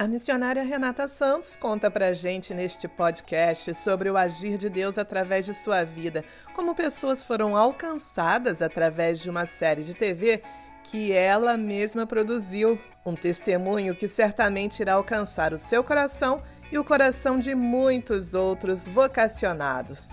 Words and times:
A 0.00 0.08
missionária 0.08 0.62
Renata 0.62 1.06
Santos 1.06 1.58
conta 1.58 1.90
pra 1.90 2.14
gente 2.14 2.54
neste 2.54 2.88
podcast 2.88 3.74
sobre 3.74 4.08
o 4.08 4.16
agir 4.16 4.56
de 4.56 4.70
Deus 4.70 4.96
através 4.96 5.44
de 5.44 5.52
sua 5.52 5.84
vida, 5.84 6.24
como 6.54 6.74
pessoas 6.74 7.22
foram 7.22 7.54
alcançadas 7.54 8.62
através 8.62 9.20
de 9.20 9.28
uma 9.28 9.44
série 9.44 9.84
de 9.84 9.92
TV 9.92 10.42
que 10.84 11.12
ela 11.12 11.54
mesma 11.58 12.06
produziu. 12.06 12.80
Um 13.04 13.14
testemunho 13.14 13.94
que 13.94 14.08
certamente 14.08 14.80
irá 14.80 14.94
alcançar 14.94 15.52
o 15.52 15.58
seu 15.58 15.84
coração 15.84 16.42
e 16.72 16.78
o 16.78 16.84
coração 16.84 17.38
de 17.38 17.54
muitos 17.54 18.32
outros 18.32 18.88
vocacionados. 18.88 20.08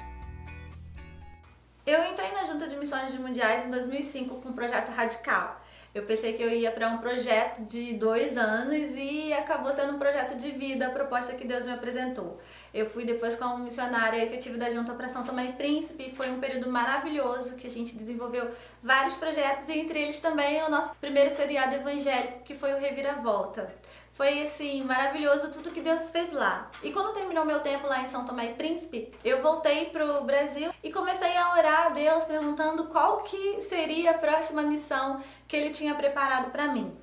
Eu 1.85 2.03
entrei 2.03 2.33
na 2.33 2.43
Junta 2.43 2.67
de 2.67 2.75
Missões 2.75 3.17
Mundiais 3.17 3.63
em 3.63 3.71
2005 3.71 4.41
com 4.41 4.49
o 4.49 4.53
projeto 4.53 4.91
Radical. 4.91 5.61
Eu 5.97 6.03
pensei 6.03 6.33
que 6.33 6.43
eu 6.43 6.51
ia 6.51 6.71
para 6.71 6.89
um 6.89 6.99
projeto 6.99 7.63
de 7.63 7.93
dois 7.93 8.37
anos 8.37 8.95
e 8.95 9.33
acabou 9.33 9.73
sendo 9.73 9.95
um 9.95 9.97
projeto 9.97 10.37
de 10.37 10.51
vida, 10.51 10.85
a 10.85 10.91
proposta 10.91 11.33
que 11.33 11.47
Deus 11.47 11.65
me 11.65 11.71
apresentou. 11.71 12.39
Eu 12.71 12.87
fui 12.87 13.03
depois 13.03 13.35
como 13.35 13.63
missionária 13.63 14.23
efetiva 14.23 14.59
da 14.59 14.69
Junta 14.69 14.93
para 14.93 15.07
São 15.07 15.23
Tomé 15.23 15.45
e 15.45 15.53
Príncipe. 15.53 16.13
Foi 16.15 16.29
um 16.29 16.39
período 16.39 16.69
maravilhoso 16.69 17.55
que 17.55 17.65
a 17.65 17.69
gente 17.71 17.95
desenvolveu 17.95 18.47
vários 18.83 19.15
projetos 19.15 19.67
e 19.69 19.79
entre 19.79 19.99
eles 19.99 20.19
também 20.19 20.61
o 20.61 20.69
nosso 20.69 20.95
primeiro 20.97 21.31
seriado 21.31 21.73
evangélico, 21.73 22.43
que 22.43 22.53
foi 22.53 22.73
o 22.73 22.77
Reviravolta. 22.77 23.67
Foi 24.17 24.41
assim, 24.41 24.83
maravilhoso 24.83 25.51
tudo 25.51 25.69
que 25.69 25.79
Deus 25.79 26.09
fez 26.09 26.31
lá. 26.31 26.71
E 26.81 26.91
quando 26.91 27.13
terminou 27.13 27.45
meu 27.45 27.59
tempo 27.59 27.85
lá 27.85 28.01
em 28.01 28.07
São 28.07 28.25
Tomé 28.25 28.47
e 28.47 28.53
Príncipe, 28.55 29.13
eu 29.23 29.43
voltei 29.43 29.91
pro 29.91 30.23
Brasil 30.23 30.71
e 30.83 30.91
comecei 30.91 31.37
a 31.37 31.51
orar 31.53 31.85
a 31.85 31.89
Deus 31.89 32.23
perguntando 32.23 32.85
qual 32.85 33.17
que 33.21 33.61
seria 33.61 34.09
a 34.09 34.17
próxima 34.17 34.63
missão 34.63 35.21
que 35.47 35.55
ele 35.55 35.69
tinha 35.69 35.93
preparado 35.93 36.49
para 36.49 36.67
mim. 36.67 36.97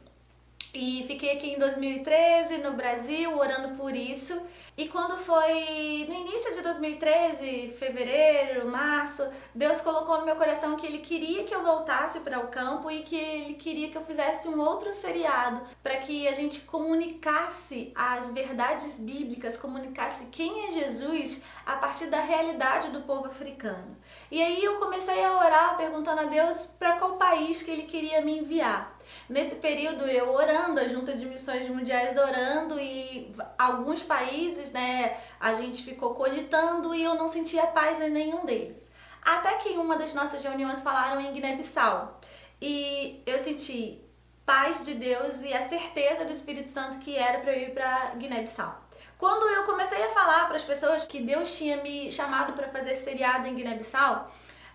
E 0.75 1.05
fiquei 1.07 1.37
aqui 1.37 1.53
em 1.53 1.59
2013 1.61 2.59
no 2.59 2.73
Brasil 2.73 3.39
orando 3.39 3.77
por 3.77 3.95
isso. 3.95 4.43
E 4.77 4.89
quando 4.89 5.17
foi 5.17 6.05
no 6.09 6.15
início 6.15 6.53
de 6.53 6.61
2013, 6.61 7.77
fevereiro, 7.79 8.67
março, 8.69 9.25
Deus 9.55 9.81
colocou 9.81 10.19
no 10.19 10.25
meu 10.25 10.35
coração 10.35 10.75
que 10.75 10.85
Ele 10.85 10.99
queria 10.99 11.45
que 11.45 11.55
eu 11.55 11.63
voltasse 11.63 12.19
para 12.21 12.41
o 12.41 12.49
campo 12.49 12.91
e 12.91 13.05
que 13.05 13.15
Ele 13.15 13.55
queria 13.55 13.89
que 13.89 13.97
eu 13.97 14.05
fizesse 14.05 14.49
um 14.49 14.59
outro 14.59 14.93
seriado 14.93 15.63
para 15.81 15.99
que 15.99 16.27
a 16.27 16.33
gente 16.33 16.63
comunicasse 16.63 17.93
as 17.95 18.33
verdades 18.33 18.99
bíblicas, 18.99 19.57
comunicasse 19.57 20.25
quem 20.33 20.67
é 20.67 20.71
Jesus 20.73 21.41
a 21.65 21.77
partir 21.77 22.07
da 22.07 22.21
realidade 22.21 22.91
do 22.91 23.03
povo 23.03 23.27
africano. 23.27 23.97
E 24.29 24.43
aí 24.43 24.65
eu 24.65 24.81
comecei 24.81 25.25
a 25.25 25.39
orar 25.39 25.77
perguntando 25.77 26.23
a 26.23 26.25
Deus 26.25 26.67
para 26.67 26.99
qual 26.99 27.17
país 27.17 27.63
que 27.63 27.71
Ele 27.71 27.85
queria 27.85 28.21
me 28.23 28.41
enviar. 28.41 28.95
Nesse 29.29 29.57
período 29.57 30.05
eu 30.07 30.33
orando, 30.33 30.81
a 30.81 30.89
Junta 30.89 31.15
de 31.15 31.27
Missões 31.27 31.69
Mundiais 31.69 32.17
orando 32.17 32.79
e 32.79 33.33
alguns 33.59 34.03
países, 34.03 34.64
né, 34.73 35.17
a 35.41 35.55
gente 35.55 35.83
ficou 35.83 36.15
cogitando 36.15 36.95
e 36.95 37.03
eu 37.03 37.15
não 37.15 37.29
sentia 37.29 37.67
paz 37.67 38.01
em 38.01 38.11
nenhum 38.11 38.45
deles. 38.45 38.91
Até 39.23 39.55
que 39.55 39.71
em 39.71 39.79
uma 39.79 39.97
das 39.97 40.13
nossas 40.13 40.43
reuniões 40.43 40.83
falaram 40.83 41.21
em 41.21 41.33
Guiné-Bissau. 41.33 42.21
E 42.61 43.23
eu 43.27 43.39
senti 43.39 44.03
paz 44.45 44.85
de 44.85 44.95
Deus 44.95 45.41
e 45.43 45.53
a 45.55 45.63
certeza 45.63 46.25
do 46.25 46.33
Espírito 46.33 46.69
Santo 46.69 46.99
que 46.99 47.17
era 47.17 47.39
para 47.39 47.57
eu 47.57 47.69
ir 47.69 47.75
para 47.75 48.15
Guiné-Bissau. 48.17 48.83
Quando 49.17 49.49
eu 49.49 49.65
comecei 49.65 50.03
a 50.05 50.09
falar 50.11 50.47
para 50.47 50.57
as 50.57 50.65
pessoas 50.65 51.05
que 51.05 51.21
Deus 51.21 51.57
tinha 51.57 51.79
me 51.79 52.11
chamado 52.13 52.53
para 52.53 52.69
fazer 52.69 52.95
seriado 52.95 53.49
em 53.49 53.55
Guiné-Bissau, 53.55 54.31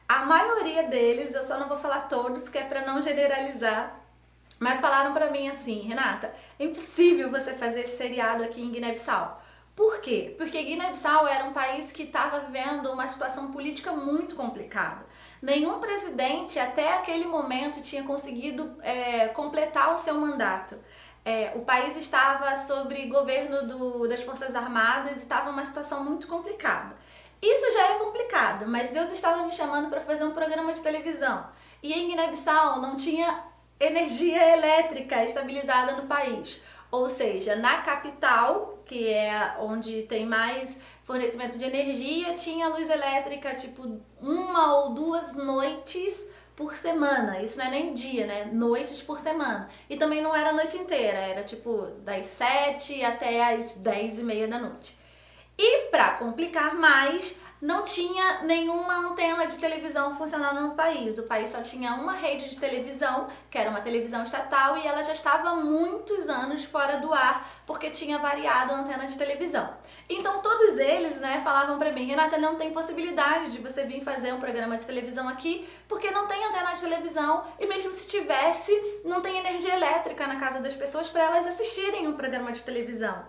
a 0.07 0.25
maioria 0.25 0.83
deles, 0.83 1.35
eu 1.35 1.43
só 1.43 1.59
não 1.59 1.67
vou 1.67 1.77
falar 1.77 2.07
todos, 2.07 2.49
que 2.49 2.57
é 2.57 2.63
para 2.63 2.83
não 2.83 2.99
generalizar, 2.99 3.99
mas 4.59 4.79
falaram 4.79 5.13
para 5.13 5.29
mim 5.29 5.47
assim, 5.47 5.81
Renata, 5.81 6.33
é 6.57 6.63
impossível 6.63 7.29
você 7.29 7.53
fazer 7.53 7.81
esse 7.81 7.97
seriado 7.97 8.43
aqui 8.43 8.61
em 8.61 8.71
Guiné-Bissau. 8.71 9.39
Por 9.80 10.02
quê? 10.02 10.35
Porque 10.38 10.61
Guiné-Bissau 10.61 11.25
era 11.25 11.45
um 11.45 11.53
país 11.53 11.89
que 11.89 12.03
estava 12.03 12.41
vivendo 12.41 12.91
uma 12.91 13.08
situação 13.08 13.49
política 13.49 13.94
muito 13.94 14.36
complicada. 14.36 15.05
Nenhum 15.42 15.80
presidente 15.80 16.59
até 16.59 16.95
aquele 16.95 17.23
momento 17.23 17.81
tinha 17.81 18.03
conseguido 18.03 18.76
é, 18.81 19.30
completar 19.30 19.93
o 19.93 19.98
seu 19.98 20.15
mandato. 20.15 20.77
É, 21.23 21.53
o 21.55 21.61
país 21.61 21.95
estava 21.95 22.53
sob 22.58 22.93
governo 23.05 23.65
do, 23.65 24.05
das 24.05 24.21
Forças 24.21 24.53
Armadas 24.53 25.14
e 25.14 25.20
estava 25.20 25.49
uma 25.49 25.64
situação 25.64 26.03
muito 26.03 26.27
complicada. 26.27 26.93
Isso 27.42 27.71
já 27.71 27.92
é 27.92 27.99
complicado, 27.99 28.67
mas 28.67 28.89
Deus 28.89 29.09
estava 29.14 29.43
me 29.43 29.52
chamando 29.53 29.89
para 29.89 30.02
fazer 30.02 30.26
um 30.26 30.32
programa 30.32 30.73
de 30.73 30.82
televisão. 30.82 31.48
E 31.82 31.93
em 31.93 32.09
Guiné-Bissau 32.09 32.82
não 32.82 32.98
tinha 32.98 33.45
energia 33.80 34.58
elétrica 34.58 35.23
estabilizada 35.23 35.93
no 35.93 36.05
país. 36.05 36.61
Ou 36.92 37.08
seja, 37.08 37.55
na 37.55 37.77
capital, 37.77 38.78
que 38.89 39.08
é 39.08 39.55
onde 39.60 40.02
tem 40.02 40.26
mais 40.26 40.76
fornecimento 41.04 41.60
de 41.60 41.64
energia, 41.64 42.33
tinha 42.33 42.70
luz 42.70 42.89
elétrica 42.89 43.54
tipo 43.54 44.02
uma 44.20 44.77
ou 44.77 44.95
duas 44.95 45.36
noites 45.36 46.27
por 46.55 46.76
semana. 46.76 47.39
Isso 47.39 47.55
não 47.60 47.66
é 47.66 47.70
nem 47.70 47.94
dia, 47.94 48.26
né? 48.26 48.50
Noites 48.52 49.00
por 49.00 49.20
semana. 49.20 49.70
E 49.88 49.95
também 49.95 50.23
não 50.23 50.36
era 50.36 50.50
a 50.50 50.54
noite 50.54 50.76
inteira, 50.76 51.20
era 51.20 51.44
tipo 51.44 51.86
das 52.04 52.26
sete 52.26 53.05
até 53.05 53.54
as 53.54 53.76
dez 53.76 54.17
e 54.17 54.23
meia 54.23 54.48
da 54.48 54.58
noite. 54.58 54.98
E 55.56 55.89
para 55.92 56.14
complicar 56.14 56.73
mais, 56.73 57.38
não 57.61 57.83
tinha 57.83 58.43
nenhuma 58.43 58.95
antena 59.09 59.45
de 59.45 59.58
televisão 59.58 60.15
funcionando 60.15 60.61
no 60.61 60.75
país. 60.75 61.17
O 61.17 61.23
país 61.23 61.49
só 61.49 61.61
tinha 61.61 61.93
uma 61.93 62.14
rede 62.14 62.49
de 62.49 62.58
televisão, 62.58 63.27
que 63.49 63.58
era 63.58 63.70
uma 63.70 63.81
televisão 63.81 64.23
estatal, 64.23 64.77
e 64.77 64.87
ela 64.87 65.03
já 65.03 65.14
estava 65.14 65.55
muitos 65.55 66.30
anos 66.30 66.64
fora 66.64 66.97
do 66.97 67.14
ar, 67.14 67.45
porque 67.65 67.89
tinha 67.89 68.17
variado 68.17 68.73
a 68.73 68.77
antena 68.77 69.05
de 69.05 69.17
televisão. 69.17 69.73
Então 70.09 70.42
todos 70.42 70.80
eles, 70.80 71.20
né, 71.20 71.42
falavam 71.43 71.77
para 71.77 71.92
mim, 71.92 72.05
Renata, 72.05 72.37
não 72.37 72.55
tem 72.55 72.71
possibilidade 72.71 73.52
de 73.52 73.59
você 73.59 73.83
vir 73.83 74.02
fazer 74.02 74.33
um 74.33 74.39
programa 74.39 74.77
de 74.77 74.86
televisão 74.86 75.27
aqui, 75.27 75.67
porque 75.87 76.11
não 76.11 76.27
tem 76.27 76.43
antena 76.45 76.73
de 76.73 76.81
televisão, 76.81 77.43
e 77.59 77.65
mesmo 77.65 77.91
se 77.91 78.08
tivesse, 78.08 78.71
não 79.03 79.21
tem 79.21 79.37
energia 79.37 79.76
elétrica 79.76 80.26
na 80.27 80.37
casa 80.37 80.59
das 80.59 80.76
pessoas 80.76 81.09
para 81.09 81.23
elas 81.23 81.45
assistirem 81.45 82.08
um 82.08 82.14
programa 82.14 82.52
de 82.52 82.64
televisão. 82.64 83.26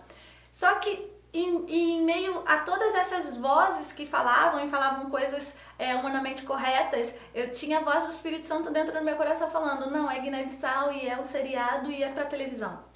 Só 0.49 0.75
que 0.75 1.11
em, 1.33 1.65
em, 1.67 2.01
meio 2.03 2.43
a 2.45 2.57
todas 2.57 2.93
essas 2.93 3.37
vozes 3.37 3.93
que 3.93 4.05
falavam 4.05 4.65
e 4.65 4.69
falavam 4.69 5.09
coisas 5.09 5.55
é, 5.79 5.95
humanamente 5.95 6.43
corretas, 6.43 7.13
eu 7.33 7.51
tinha 7.51 7.79
a 7.79 7.83
voz 7.83 8.03
do 8.03 8.11
Espírito 8.11 8.45
Santo 8.45 8.69
dentro 8.69 8.93
do 8.93 9.03
meu 9.03 9.15
coração 9.15 9.49
falando: 9.49 9.89
não, 9.89 10.11
é 10.11 10.19
Guiné-Bissau 10.19 10.91
e 10.91 11.07
é 11.07 11.19
um 11.19 11.23
seriado 11.23 11.91
e 11.91 12.03
é 12.03 12.09
para 12.09 12.25
televisão. 12.25 12.90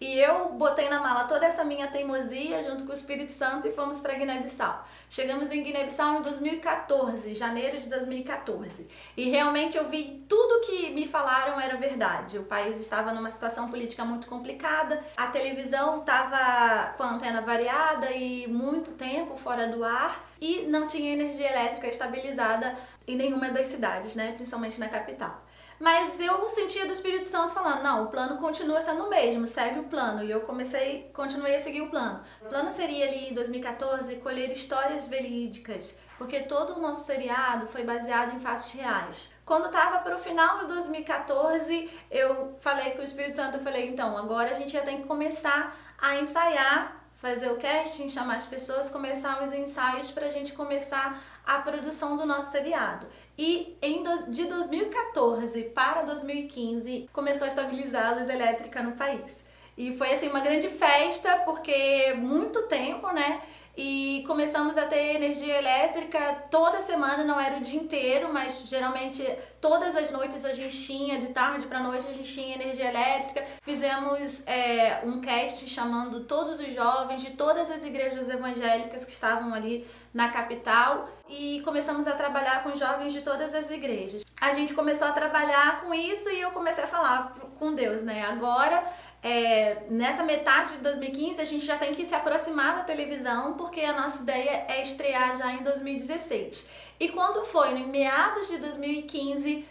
E 0.00 0.18
eu 0.18 0.50
botei 0.50 0.88
na 0.88 1.00
mala 1.00 1.24
toda 1.24 1.44
essa 1.44 1.64
minha 1.64 1.88
teimosia 1.88 2.62
junto 2.62 2.84
com 2.84 2.90
o 2.90 2.94
Espírito 2.94 3.32
Santo 3.32 3.66
e 3.66 3.72
fomos 3.72 4.00
para 4.00 4.14
Guiné-Bissau. 4.14 4.86
Chegamos 5.10 5.50
em 5.50 5.62
Guiné-Bissau 5.62 6.18
em 6.18 6.22
2014, 6.22 7.34
janeiro 7.34 7.78
de 7.78 7.88
2014. 7.88 8.86
E 9.16 9.28
realmente 9.28 9.76
eu 9.76 9.88
vi 9.88 10.24
tudo 10.28 10.66
que 10.66 10.90
me 10.90 11.08
falaram 11.08 11.60
era 11.60 11.76
verdade. 11.76 12.38
O 12.38 12.44
país 12.44 12.78
estava 12.80 13.12
numa 13.12 13.32
situação 13.32 13.68
política 13.68 14.04
muito 14.04 14.28
complicada, 14.28 15.02
a 15.16 15.26
televisão 15.26 16.00
estava 16.00 16.92
com 16.96 17.02
a 17.02 17.10
antena 17.14 17.40
variada 17.40 18.12
e 18.12 18.46
muito 18.46 18.92
tempo 18.92 19.36
fora 19.36 19.66
do 19.66 19.84
ar 19.84 20.28
e 20.40 20.62
não 20.68 20.86
tinha 20.86 21.12
energia 21.12 21.50
elétrica 21.50 21.88
estabilizada 21.88 22.76
em 23.06 23.16
nenhuma 23.16 23.50
das 23.50 23.66
cidades, 23.66 24.14
né, 24.14 24.32
principalmente 24.32 24.78
na 24.78 24.88
capital. 24.88 25.42
Mas 25.78 26.20
eu 26.20 26.48
sentia 26.48 26.86
do 26.86 26.92
Espírito 26.92 27.26
Santo 27.28 27.54
falando, 27.54 27.82
não, 27.82 28.04
o 28.04 28.06
plano 28.08 28.38
continua 28.38 28.82
sendo 28.82 29.04
o 29.04 29.10
mesmo, 29.10 29.46
segue 29.46 29.78
o 29.78 29.84
plano. 29.84 30.24
E 30.24 30.30
eu 30.30 30.40
comecei, 30.40 31.08
continuei 31.12 31.56
a 31.56 31.60
seguir 31.60 31.82
o 31.82 31.90
plano. 31.90 32.20
O 32.42 32.46
plano 32.46 32.70
seria 32.72 33.06
ali 33.06 33.30
em 33.30 33.34
2014 33.34 34.16
colher 34.16 34.50
histórias 34.50 35.06
verídicas, 35.06 35.96
porque 36.16 36.40
todo 36.40 36.74
o 36.74 36.80
nosso 36.80 37.04
seriado 37.04 37.68
foi 37.68 37.84
baseado 37.84 38.34
em 38.34 38.40
fatos 38.40 38.72
reais. 38.72 39.32
Quando 39.44 39.66
estava 39.66 39.98
para 39.98 40.16
o 40.16 40.18
final 40.18 40.58
de 40.60 40.66
2014, 40.66 41.90
eu 42.10 42.56
falei 42.58 42.90
com 42.92 43.00
o 43.00 43.04
Espírito 43.04 43.36
Santo, 43.36 43.58
eu 43.58 43.62
falei, 43.62 43.88
então, 43.88 44.18
agora 44.18 44.50
a 44.50 44.54
gente 44.54 44.72
já 44.72 44.82
tem 44.82 45.02
que 45.02 45.06
começar 45.06 45.76
a 45.96 46.16
ensaiar 46.16 46.97
fazer 47.18 47.50
o 47.50 47.56
casting, 47.56 48.08
chamar 48.08 48.36
as 48.36 48.46
pessoas, 48.46 48.88
começar 48.88 49.42
os 49.42 49.52
ensaios 49.52 50.10
para 50.10 50.26
a 50.26 50.30
gente 50.30 50.52
começar 50.52 51.20
a 51.44 51.58
produção 51.58 52.16
do 52.16 52.24
nosso 52.24 52.52
seriado. 52.52 53.06
E 53.36 53.76
em 53.82 54.04
do, 54.04 54.30
de 54.30 54.44
2014 54.44 55.64
para 55.64 56.02
2015 56.02 57.10
começou 57.12 57.44
a 57.44 57.48
estabilizar 57.48 58.06
a 58.06 58.14
luz 58.14 58.28
elétrica 58.28 58.82
no 58.82 58.92
país. 58.92 59.44
E 59.78 59.96
foi 59.96 60.12
assim 60.12 60.28
uma 60.28 60.40
grande 60.40 60.68
festa 60.68 61.36
porque 61.46 62.12
muito 62.14 62.62
tempo, 62.64 63.10
né? 63.12 63.40
e 63.80 64.24
começamos 64.26 64.76
a 64.76 64.86
ter 64.86 65.14
energia 65.14 65.56
elétrica 65.56 66.18
toda 66.50 66.80
semana, 66.80 67.22
não 67.22 67.40
era 67.40 67.58
o 67.58 67.60
dia 67.60 67.78
inteiro, 67.80 68.28
mas 68.32 68.64
geralmente 68.66 69.24
todas 69.60 69.94
as 69.94 70.10
noites 70.10 70.44
a 70.44 70.52
gente 70.52 70.76
tinha, 70.76 71.16
de 71.16 71.28
tarde 71.28 71.64
para 71.64 71.78
noite 71.78 72.04
a 72.08 72.12
gente 72.12 72.34
tinha 72.34 72.56
energia 72.56 72.88
elétrica. 72.88 73.44
Fizemos 73.62 74.44
é, 74.48 75.00
um 75.04 75.20
cast 75.20 75.68
chamando 75.68 76.24
todos 76.24 76.58
os 76.58 76.74
jovens 76.74 77.20
de 77.20 77.30
todas 77.30 77.70
as 77.70 77.84
igrejas 77.84 78.28
evangélicas 78.28 79.04
que 79.04 79.12
estavam 79.12 79.54
ali 79.54 79.86
na 80.12 80.28
capital 80.28 81.08
e 81.28 81.60
começamos 81.64 82.08
a 82.08 82.14
trabalhar 82.14 82.64
com 82.64 82.74
jovens 82.74 83.12
de 83.12 83.20
todas 83.20 83.54
as 83.54 83.70
igrejas. 83.70 84.24
A 84.40 84.52
gente 84.52 84.74
começou 84.74 85.06
a 85.06 85.12
trabalhar 85.12 85.82
com 85.82 85.94
isso 85.94 86.28
e 86.30 86.40
eu 86.40 86.50
comecei 86.50 86.82
a 86.82 86.88
falar 86.88 87.32
com 87.58 87.74
Deus, 87.74 88.02
né? 88.02 88.24
Agora 88.24 88.84
é, 89.22 89.82
nessa 89.90 90.22
metade 90.22 90.74
de 90.74 90.78
2015 90.78 91.40
a 91.40 91.44
gente 91.44 91.64
já 91.64 91.76
tem 91.76 91.94
que 91.94 92.04
se 92.04 92.14
aproximar 92.14 92.76
da 92.76 92.84
televisão, 92.84 93.54
porque 93.54 93.80
a 93.80 93.92
nossa 93.92 94.22
ideia 94.22 94.64
é 94.68 94.82
estrear 94.82 95.36
já 95.36 95.52
em 95.52 95.62
2016. 95.62 96.64
E 97.00 97.08
quando 97.08 97.44
foi, 97.44 97.72
em 97.72 97.86
meados 97.86 98.48
de 98.48 98.58
2015, 98.58 99.66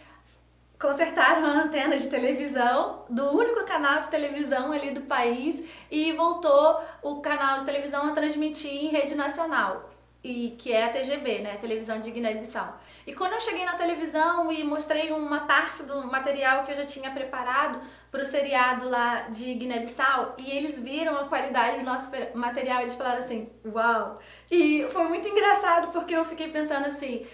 consertaram 0.78 1.46
a 1.46 1.62
antena 1.62 1.96
de 1.96 2.08
televisão 2.08 3.04
do 3.08 3.36
único 3.36 3.64
canal 3.64 4.00
de 4.00 4.08
televisão 4.08 4.70
ali 4.70 4.90
do 4.90 5.02
país 5.02 5.62
e 5.90 6.12
voltou 6.12 6.80
o 7.02 7.20
canal 7.20 7.58
de 7.58 7.64
televisão 7.64 8.06
a 8.06 8.12
transmitir 8.12 8.70
em 8.70 8.88
rede 8.88 9.14
nacional 9.14 9.97
e 10.28 10.50
que 10.58 10.70
é 10.70 10.84
a 10.84 10.90
TGB, 10.90 11.38
né, 11.38 11.56
televisão 11.56 12.00
de 12.00 12.10
Guiné-Bissau. 12.10 12.78
E 13.06 13.14
quando 13.14 13.32
eu 13.32 13.40
cheguei 13.40 13.64
na 13.64 13.76
televisão 13.76 14.52
e 14.52 14.62
mostrei 14.62 15.10
uma 15.10 15.46
parte 15.46 15.84
do 15.84 16.06
material 16.06 16.64
que 16.64 16.72
eu 16.72 16.76
já 16.76 16.84
tinha 16.84 17.10
preparado 17.10 17.80
para 18.10 18.20
o 18.20 18.24
seriado 18.26 18.86
lá 18.86 19.28
de 19.30 19.54
Guiné-Bissau 19.54 20.34
e 20.36 20.50
eles 20.50 20.78
viram 20.78 21.16
a 21.16 21.24
qualidade 21.24 21.78
do 21.78 21.84
nosso 21.84 22.10
material, 22.34 22.82
eles 22.82 22.94
falaram 22.94 23.20
assim, 23.20 23.48
uau! 23.64 24.18
E 24.50 24.86
foi 24.90 25.04
muito 25.04 25.26
engraçado 25.26 25.90
porque 25.92 26.14
eu 26.14 26.26
fiquei 26.26 26.48
pensando 26.48 26.84
assim, 26.84 27.26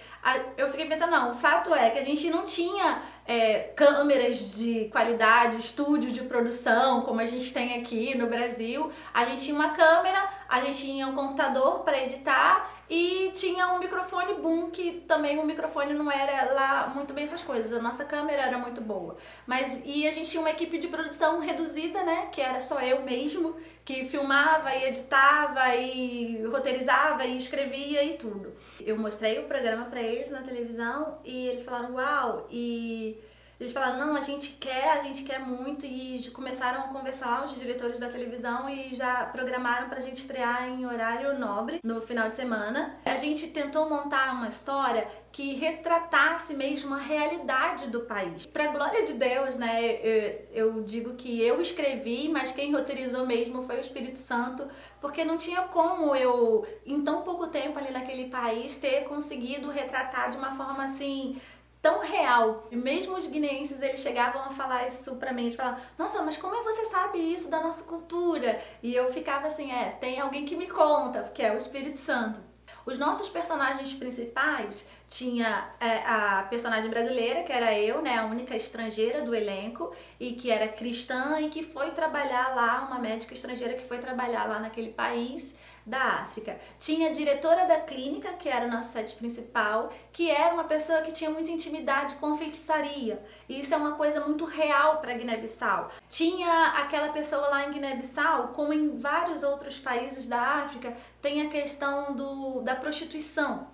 eu 0.56 0.68
fiquei 0.70 0.86
pensando, 0.86 1.10
não, 1.10 1.32
o 1.32 1.34
fato 1.34 1.74
é 1.74 1.90
que 1.90 1.98
a 1.98 2.02
gente 2.02 2.30
não 2.30 2.44
tinha 2.44 3.02
é, 3.26 3.72
câmeras 3.74 4.54
de 4.54 4.86
qualidade, 4.90 5.56
estúdio 5.56 6.12
de 6.12 6.22
produção, 6.22 7.02
como 7.02 7.20
a 7.20 7.26
gente 7.26 7.52
tem 7.52 7.80
aqui 7.80 8.16
no 8.16 8.26
Brasil. 8.26 8.90
A 9.12 9.24
gente 9.24 9.42
tinha 9.42 9.54
uma 9.54 9.70
câmera, 9.70 10.28
a 10.48 10.60
gente 10.60 10.78
tinha 10.78 11.06
um 11.06 11.14
computador 11.14 11.80
para 11.80 12.00
editar 12.02 12.70
e 12.88 13.30
tinha 13.34 13.72
um 13.72 13.78
microfone 13.78 14.34
boom, 14.34 14.70
que 14.70 15.04
também 15.08 15.38
o 15.38 15.46
microfone 15.46 15.94
não 15.94 16.10
era 16.12 16.52
lá 16.52 16.92
muito 16.94 17.14
bem 17.14 17.24
essas 17.24 17.42
coisas. 17.42 17.72
A 17.72 17.80
nossa 17.82 18.04
câmera 18.04 18.42
era 18.42 18.58
muito 18.58 18.80
boa. 18.82 19.16
Mas 19.46 19.80
e 19.84 20.06
a 20.06 20.12
gente 20.12 20.30
tinha 20.30 20.40
uma 20.40 20.50
equipe 20.50 20.78
de 20.78 20.88
produção 20.88 21.40
reduzida, 21.40 22.02
né? 22.02 22.28
Que 22.30 22.42
era 22.42 22.60
só 22.60 22.80
eu 22.80 23.02
mesmo, 23.02 23.56
que 23.84 24.04
filmava 24.04 24.74
e 24.74 24.84
editava 24.84 25.74
e 25.74 26.44
roteirizava 26.44 27.24
e 27.24 27.36
escrevia 27.36 28.02
e 28.02 28.18
tudo. 28.18 28.54
Eu 28.80 28.98
mostrei 28.98 29.38
o 29.38 29.44
programa 29.44 29.86
para 29.86 30.02
na 30.30 30.42
televisão 30.42 31.18
e 31.24 31.46
eles 31.48 31.62
falaram: 31.62 31.94
"Uau!" 31.94 32.46
E 32.50 33.18
eles 33.58 33.72
falaram, 33.72 33.98
não, 33.98 34.16
a 34.16 34.20
gente 34.20 34.52
quer, 34.52 34.92
a 34.92 35.00
gente 35.00 35.22
quer 35.22 35.38
muito, 35.38 35.86
e 35.86 36.30
começaram 36.30 36.80
a 36.80 36.88
conversar 36.88 37.44
os 37.44 37.54
diretores 37.58 37.98
da 37.98 38.08
televisão 38.08 38.68
e 38.68 38.94
já 38.94 39.24
programaram 39.26 39.88
pra 39.88 40.00
gente 40.00 40.18
estrear 40.18 40.68
em 40.68 40.84
horário 40.86 41.38
nobre 41.38 41.80
no 41.82 42.00
final 42.00 42.28
de 42.28 42.36
semana. 42.36 42.96
A 43.04 43.16
gente 43.16 43.48
tentou 43.48 43.88
montar 43.88 44.32
uma 44.32 44.48
história 44.48 45.06
que 45.30 45.54
retratasse 45.54 46.54
mesmo 46.54 46.94
a 46.94 46.98
realidade 46.98 47.88
do 47.88 48.00
país. 48.02 48.46
Pra 48.46 48.68
glória 48.68 49.04
de 49.04 49.14
Deus, 49.14 49.56
né, 49.56 49.82
eu, 49.82 50.48
eu 50.52 50.82
digo 50.82 51.14
que 51.14 51.42
eu 51.42 51.60
escrevi, 51.60 52.28
mas 52.28 52.52
quem 52.52 52.72
roteirizou 52.72 53.26
mesmo 53.26 53.64
foi 53.64 53.76
o 53.76 53.80
Espírito 53.80 54.18
Santo, 54.18 54.66
porque 55.00 55.24
não 55.24 55.36
tinha 55.36 55.62
como 55.62 56.14
eu, 56.14 56.64
em 56.86 57.02
tão 57.02 57.22
pouco 57.22 57.48
tempo 57.48 57.78
ali 57.78 57.90
naquele 57.90 58.28
país, 58.30 58.76
ter 58.76 59.04
conseguido 59.04 59.70
retratar 59.70 60.30
de 60.30 60.36
uma 60.36 60.52
forma 60.54 60.84
assim 60.84 61.40
tão 61.84 62.00
real. 62.00 62.66
E 62.70 62.76
mesmo 62.76 63.14
os 63.14 63.26
guineenses, 63.26 63.82
eles 63.82 64.00
chegavam 64.00 64.40
a 64.40 64.48
falar 64.48 64.86
isso 64.86 65.16
pra 65.16 65.34
mim, 65.34 65.42
eles 65.42 65.54
falavam, 65.54 65.78
nossa, 65.98 66.22
mas 66.22 66.38
como 66.38 66.54
é 66.54 66.62
você 66.62 66.86
sabe 66.86 67.18
isso 67.18 67.50
da 67.50 67.60
nossa 67.60 67.84
cultura? 67.84 68.58
E 68.82 68.94
eu 68.94 69.12
ficava 69.12 69.48
assim, 69.48 69.70
é, 69.70 69.90
tem 69.90 70.18
alguém 70.18 70.46
que 70.46 70.56
me 70.56 70.66
conta, 70.66 71.24
que 71.24 71.42
é 71.42 71.52
o 71.52 71.58
Espírito 71.58 71.98
Santo. 71.98 72.40
Os 72.86 72.98
nossos 72.98 73.28
personagens 73.28 73.92
principais 73.92 74.86
tinha 75.08 75.68
é, 75.78 75.98
a 76.06 76.46
personagem 76.48 76.90
brasileira, 76.90 77.42
que 77.42 77.52
era 77.52 77.76
eu, 77.78 78.02
né, 78.02 78.18
a 78.18 78.26
única 78.26 78.56
estrangeira 78.56 79.22
do 79.22 79.34
elenco, 79.34 79.94
e 80.18 80.32
que 80.32 80.50
era 80.50 80.66
cristã 80.68 81.40
e 81.40 81.50
que 81.50 81.62
foi 81.62 81.90
trabalhar 81.90 82.54
lá, 82.54 82.86
uma 82.88 82.98
médica 82.98 83.34
estrangeira 83.34 83.74
que 83.74 83.86
foi 83.86 83.98
trabalhar 83.98 84.44
lá 84.44 84.58
naquele 84.58 84.92
país 84.92 85.54
da 85.86 86.22
África. 86.22 86.58
Tinha 86.78 87.10
a 87.10 87.12
diretora 87.12 87.66
da 87.66 87.80
clínica, 87.80 88.32
que 88.32 88.48
era 88.48 88.66
o 88.66 88.70
nosso 88.70 88.92
set 88.92 89.14
principal, 89.16 89.90
que 90.12 90.30
era 90.30 90.54
uma 90.54 90.64
pessoa 90.64 91.02
que 91.02 91.12
tinha 91.12 91.30
muita 91.30 91.50
intimidade 91.50 92.14
com 92.14 92.36
feitiçaria. 92.38 93.22
E 93.48 93.60
isso 93.60 93.74
é 93.74 93.76
uma 93.76 93.92
coisa 93.92 94.20
muito 94.26 94.44
real 94.46 94.98
para 94.98 95.12
Guiné-Bissau. 95.12 95.88
Tinha 96.08 96.68
aquela 96.78 97.10
pessoa 97.10 97.48
lá 97.48 97.68
em 97.68 97.72
Guiné-Bissau, 97.72 98.48
como 98.48 98.72
em 98.72 98.98
vários 98.98 99.42
outros 99.42 99.78
países 99.78 100.26
da 100.26 100.40
África, 100.40 100.94
tem 101.20 101.42
a 101.42 101.50
questão 101.50 102.14
do, 102.14 102.62
da 102.62 102.74
prostituição 102.74 103.73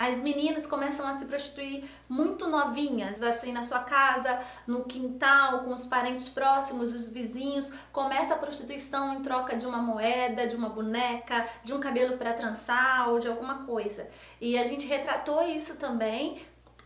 as 0.00 0.18
meninas 0.18 0.64
começam 0.64 1.06
a 1.06 1.12
se 1.12 1.26
prostituir 1.26 1.84
muito 2.08 2.48
novinhas, 2.48 3.22
assim, 3.22 3.52
na 3.52 3.62
sua 3.62 3.80
casa, 3.80 4.38
no 4.66 4.84
quintal, 4.84 5.62
com 5.62 5.74
os 5.74 5.84
parentes 5.84 6.26
próximos, 6.26 6.94
os 6.94 7.10
vizinhos. 7.10 7.70
Começa 7.92 8.32
a 8.32 8.38
prostituição 8.38 9.12
em 9.12 9.20
troca 9.20 9.54
de 9.54 9.66
uma 9.66 9.76
moeda, 9.76 10.46
de 10.46 10.56
uma 10.56 10.70
boneca, 10.70 11.46
de 11.62 11.74
um 11.74 11.80
cabelo 11.80 12.16
para 12.16 12.32
trançar 12.32 13.10
ou 13.10 13.18
de 13.18 13.28
alguma 13.28 13.66
coisa. 13.66 14.08
E 14.40 14.58
a 14.58 14.64
gente 14.64 14.86
retratou 14.86 15.42
isso 15.42 15.76
também 15.76 16.38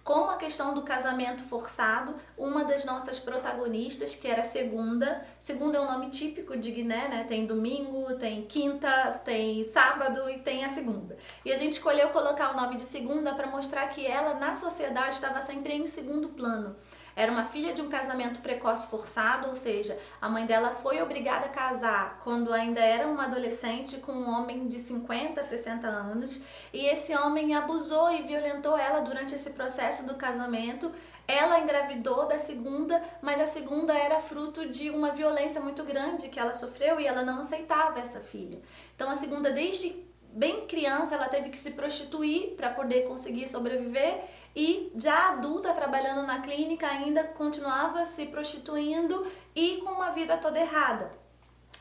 como 0.05 0.31
a 0.31 0.37
questão 0.37 0.75
do 0.75 0.83
casamento 0.83 1.43
forçado, 1.45 2.15
uma 2.37 2.63
das 2.63 2.85
nossas 2.85 3.19
protagonistas, 3.19 4.15
que 4.15 4.29
era 4.29 4.45
Segunda. 4.45 5.27
Segunda 5.41 5.79
é 5.79 5.81
um 5.81 5.91
nome 5.91 6.11
típico 6.11 6.55
de 6.57 6.71
Guiné, 6.71 7.09
né? 7.09 7.25
Tem 7.27 7.47
domingo, 7.47 8.15
tem 8.17 8.43
quinta, 8.43 9.19
tem 9.25 9.65
sábado 9.65 10.29
e 10.29 10.41
tem 10.41 10.63
a 10.63 10.69
segunda. 10.69 11.17
E 11.43 11.51
a 11.51 11.57
gente 11.57 11.73
escolheu 11.73 12.11
colocar 12.11 12.53
o 12.53 12.57
nome 12.57 12.77
de 12.77 12.83
Segunda 12.83 13.35
para 13.35 13.47
mostrar 13.47 13.87
que 13.89 14.07
ela 14.07 14.35
na 14.35 14.55
sociedade 14.55 15.15
estava 15.15 15.41
sempre 15.41 15.73
em 15.73 15.87
segundo 15.87 16.29
plano. 16.29 16.77
Era 17.17 17.31
uma 17.31 17.45
filha 17.45 17.73
de 17.73 17.81
um 17.81 17.89
casamento 17.89 18.41
precoce 18.41 18.89
forçado, 18.89 19.49
ou 19.49 19.57
seja, 19.57 19.97
a 20.21 20.29
mãe 20.29 20.47
dela 20.47 20.71
foi 20.71 21.01
obrigada 21.01 21.47
a 21.47 21.51
casar 21.51 22.19
quando 22.23 22.53
ainda 22.53 22.81
era 22.81 23.07
uma 23.07 23.25
adolescente 23.25 23.99
com 23.99 24.13
um 24.13 24.29
homem 24.29 24.67
de 24.67 24.79
50, 24.79 25.43
60 25.43 25.87
anos, 25.87 26.41
e 26.73 26.87
esse 26.87 27.15
homem 27.15 27.55
abusou 27.55 28.11
e 28.11 28.23
violentou 28.23 28.77
ela 28.77 29.01
durante 29.01 29.35
esse 29.35 29.51
processo 29.51 30.07
do 30.07 30.15
casamento. 30.15 30.93
Ela 31.27 31.61
engravidou 31.61 32.29
da 32.29 32.39
segunda, 32.39 33.03
mas 33.23 33.41
a 33.41 33.47
segunda 33.47 33.95
era 33.95 34.21
fruto 34.21 34.69
de 34.69 34.91
uma 34.91 35.13
violência 35.13 35.61
muito 35.61 35.83
grande 35.85 36.29
que 36.29 36.39
ela 36.39 36.53
sofreu 36.53 37.01
e 37.01 37.07
ela 37.07 37.23
não 37.23 37.41
aceitava 37.41 37.99
essa 37.99 38.21
filha. 38.21 38.61
Então 38.95 39.09
a 39.09 39.17
segunda 39.17 39.51
desde 39.51 40.05
bem 40.35 40.67
criança 40.67 41.15
ela 41.15 41.29
teve 41.29 41.49
que 41.49 41.57
se 41.57 41.71
prostituir 41.71 42.55
para 42.57 42.71
poder 42.71 43.07
conseguir 43.07 43.49
sobreviver 43.49 44.25
e 44.55 44.93
já 44.97 45.31
adulta 45.31 45.73
trabalhando 45.73 46.27
na 46.27 46.41
clínica 46.41 46.87
ainda 46.87 47.25
continuava 47.25 48.05
se 48.05 48.27
prostituindo 48.27 49.27
e 49.55 49.79
com 49.79 49.91
uma 49.91 50.11
vida 50.11 50.37
toda 50.37 50.61
errada. 50.61 51.11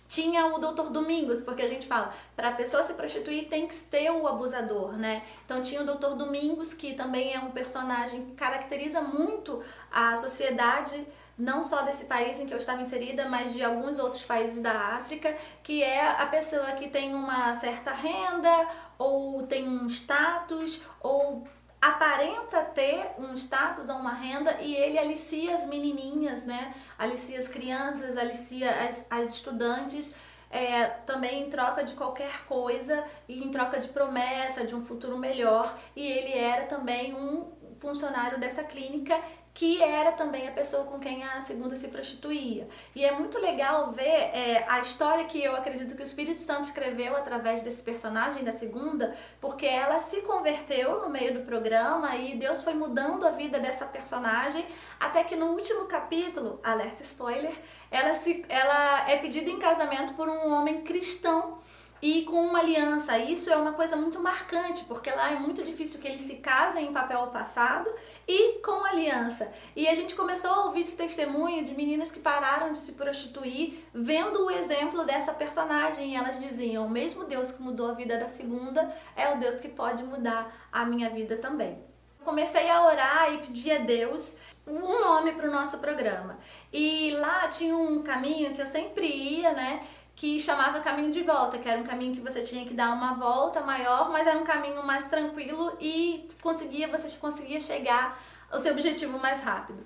Tinha 0.08 0.46
o 0.46 0.60
doutor 0.60 0.92
Domingos, 0.92 1.42
porque 1.42 1.64
a 1.64 1.68
gente 1.68 1.88
fala, 1.88 2.14
para 2.36 2.50
a 2.50 2.52
pessoa 2.52 2.84
se 2.84 2.94
prostituir 2.94 3.48
tem 3.48 3.68
que 3.68 3.76
ter 3.76 4.12
o 4.12 4.28
abusador, 4.28 4.94
né? 4.94 5.24
Então 5.44 5.60
tinha 5.60 5.82
o 5.82 5.86
doutor 5.86 6.16
Domingos, 6.16 6.72
que 6.72 6.94
também 6.94 7.34
é 7.34 7.40
um 7.40 7.50
personagem 7.50 8.26
que 8.26 8.32
caracteriza 8.34 9.02
muito 9.02 9.60
a 9.92 10.16
sociedade 10.16 11.08
não 11.38 11.64
só 11.64 11.82
desse 11.82 12.06
país 12.06 12.40
em 12.40 12.46
que 12.46 12.54
eu 12.54 12.58
estava 12.58 12.82
inserida, 12.82 13.28
mas 13.28 13.54
de 13.54 13.64
alguns 13.64 13.98
outros 13.98 14.24
países 14.24 14.62
da 14.62 14.72
África, 14.72 15.36
que 15.64 15.84
é 15.84 16.08
a 16.08 16.26
pessoa 16.28 16.72
que 16.74 16.88
tem 16.88 17.16
uma 17.16 17.56
certa 17.56 17.92
renda, 17.92 18.68
ou 18.98 19.44
tem 19.48 19.68
um 19.68 19.88
status, 19.88 20.82
ou 21.02 21.44
aparenta 21.82 22.64
ter 22.64 23.12
um 23.18 23.34
status 23.34 23.90
ou 23.90 23.98
uma 23.98 24.14
renda 24.14 24.58
e 24.62 24.74
ele 24.74 24.98
alicia 24.98 25.54
as 25.54 25.66
menininhas, 25.66 26.46
né? 26.46 26.74
Alicia 26.98 27.38
as 27.38 27.50
crianças, 27.50 28.16
alicia 28.16 28.70
as, 28.88 29.06
as 29.10 29.34
estudantes. 29.34 30.14
É, 30.50 30.86
também 30.86 31.42
em 31.42 31.50
troca 31.50 31.84
de 31.84 31.96
qualquer 31.96 32.46
coisa 32.46 33.04
e 33.28 33.44
em 33.44 33.50
troca 33.50 33.80
de 33.80 33.88
promessa 33.88 34.64
de 34.64 34.76
um 34.76 34.86
futuro 34.86 35.18
melhor. 35.18 35.76
E 35.96 36.06
ele 36.06 36.38
era 36.38 36.68
também 36.68 37.16
um 37.16 37.52
funcionário 37.80 38.40
dessa 38.40 38.64
clínica 38.64 39.20
que 39.54 39.82
era 39.82 40.12
também 40.12 40.48
a 40.48 40.52
pessoa 40.52 40.84
com 40.84 41.00
quem 41.00 41.24
a 41.24 41.40
segunda 41.40 41.76
se 41.76 41.90
prostituía. 41.90 42.68
E 42.96 43.06
é 43.06 43.12
muito 43.12 43.40
legal 43.40 43.92
ver 43.92 44.04
é, 44.04 44.66
a 44.68 44.80
história 44.80 45.26
que 45.26 45.44
eu 45.44 45.56
acredito 45.56 45.96
que 45.96 46.02
o 46.02 46.04
Espírito 46.04 46.42
Santo 46.42 46.64
escreveu 46.64 47.16
através 47.16 47.62
desse 47.62 47.84
personagem 47.84 48.44
da 48.44 48.52
segunda, 48.52 49.16
porque 49.40 49.68
ela 49.68 50.00
se 50.00 50.22
converteu 50.22 51.02
no 51.02 51.10
meio 51.10 51.36
do 51.36 51.46
programa 51.46 52.16
e 52.16 52.36
Deus 52.36 52.64
foi 52.64 52.74
mudando 52.74 53.28
a 53.28 53.32
vida 53.32 53.60
dessa 53.60 53.86
personagem, 53.86 54.66
até 55.00 55.24
que 55.24 55.36
no 55.36 55.48
último 55.48 55.86
capítulo, 55.86 56.60
alerta 56.64 57.04
spoiler, 57.04 57.54
ela, 57.92 58.16
se, 58.16 58.44
ela 58.50 59.08
é 59.08 59.18
pedida 59.18 59.52
em 59.52 59.60
casamento 59.60 60.14
por 60.14 60.28
um 60.28 60.52
homem 60.52 60.82
cristão 60.82 61.60
e 62.04 62.24
com 62.24 62.46
uma 62.48 62.60
aliança. 62.60 63.18
Isso 63.18 63.50
é 63.50 63.56
uma 63.56 63.72
coisa 63.72 63.96
muito 63.96 64.20
marcante, 64.20 64.84
porque 64.84 65.10
lá 65.10 65.32
é 65.32 65.40
muito 65.40 65.64
difícil 65.64 66.02
que 66.02 66.08
eles 66.10 66.20
se 66.20 66.36
casem 66.36 66.88
em 66.88 66.92
papel 66.92 67.28
passado 67.28 67.90
e 68.28 68.60
com 68.60 68.84
aliança. 68.84 69.50
E 69.74 69.88
a 69.88 69.96
gente 69.96 70.14
começou 70.14 70.52
a 70.52 70.66
ouvir 70.66 70.84
de 70.84 70.98
testemunho 70.98 71.64
de 71.64 71.74
meninas 71.74 72.12
que 72.12 72.20
pararam 72.20 72.74
de 72.74 72.78
se 72.78 72.96
prostituir, 72.96 73.88
vendo 73.94 74.44
o 74.44 74.52
exemplo 74.52 75.06
dessa 75.06 75.34
personagem. 75.34 76.12
E 76.12 76.16
elas 76.18 76.38
diziam: 76.42 76.86
o 76.86 76.90
mesmo 76.90 77.24
Deus 77.24 77.54
que 77.54 77.62
mudou 77.62 77.88
a 77.88 77.94
vida 77.94 78.18
da 78.18 78.28
segunda 78.28 78.94
é 79.16 79.34
o 79.34 79.40
Deus 79.40 79.62
que 79.62 79.70
pode 79.70 80.04
mudar 80.04 80.54
a 80.74 80.84
minha 80.84 81.10
vida 81.10 81.38
também. 81.38 81.82
Comecei 82.22 82.70
a 82.70 82.86
orar 82.86 83.34
e 83.34 83.38
pedir 83.38 83.72
a 83.72 83.78
Deus 83.80 84.36
um 84.68 85.00
nome 85.00 85.32
para 85.34 85.48
o 85.48 85.52
nosso 85.52 85.80
programa. 85.80 86.38
E 86.72 87.12
lá 87.12 87.48
tinha 87.48 87.76
um 87.76 88.04
caminho 88.04 88.54
que 88.54 88.62
eu 88.62 88.66
sempre 88.66 89.06
ia, 89.08 89.54
né? 89.54 89.86
Que 90.16 90.40
chamava 90.40 90.80
caminho 90.80 91.12
de 91.12 91.22
volta, 91.22 91.58
que 91.58 91.68
era 91.68 91.80
um 91.80 91.84
caminho 91.84 92.14
que 92.14 92.22
você 92.22 92.42
tinha 92.42 92.66
que 92.66 92.74
dar 92.74 92.94
uma 92.94 93.16
volta 93.16 93.62
maior, 93.62 94.12
mas 94.12 94.28
era 94.28 94.38
um 94.38 94.44
caminho 94.44 94.86
mais 94.86 95.08
tranquilo 95.08 95.76
e 95.80 96.30
conseguia 96.42 96.88
você 96.88 97.18
conseguia 97.18 97.60
chegar 97.60 98.20
ao 98.52 98.60
seu 98.60 98.74
objetivo 98.74 99.18
mais 99.18 99.42
rápido. 99.42 99.84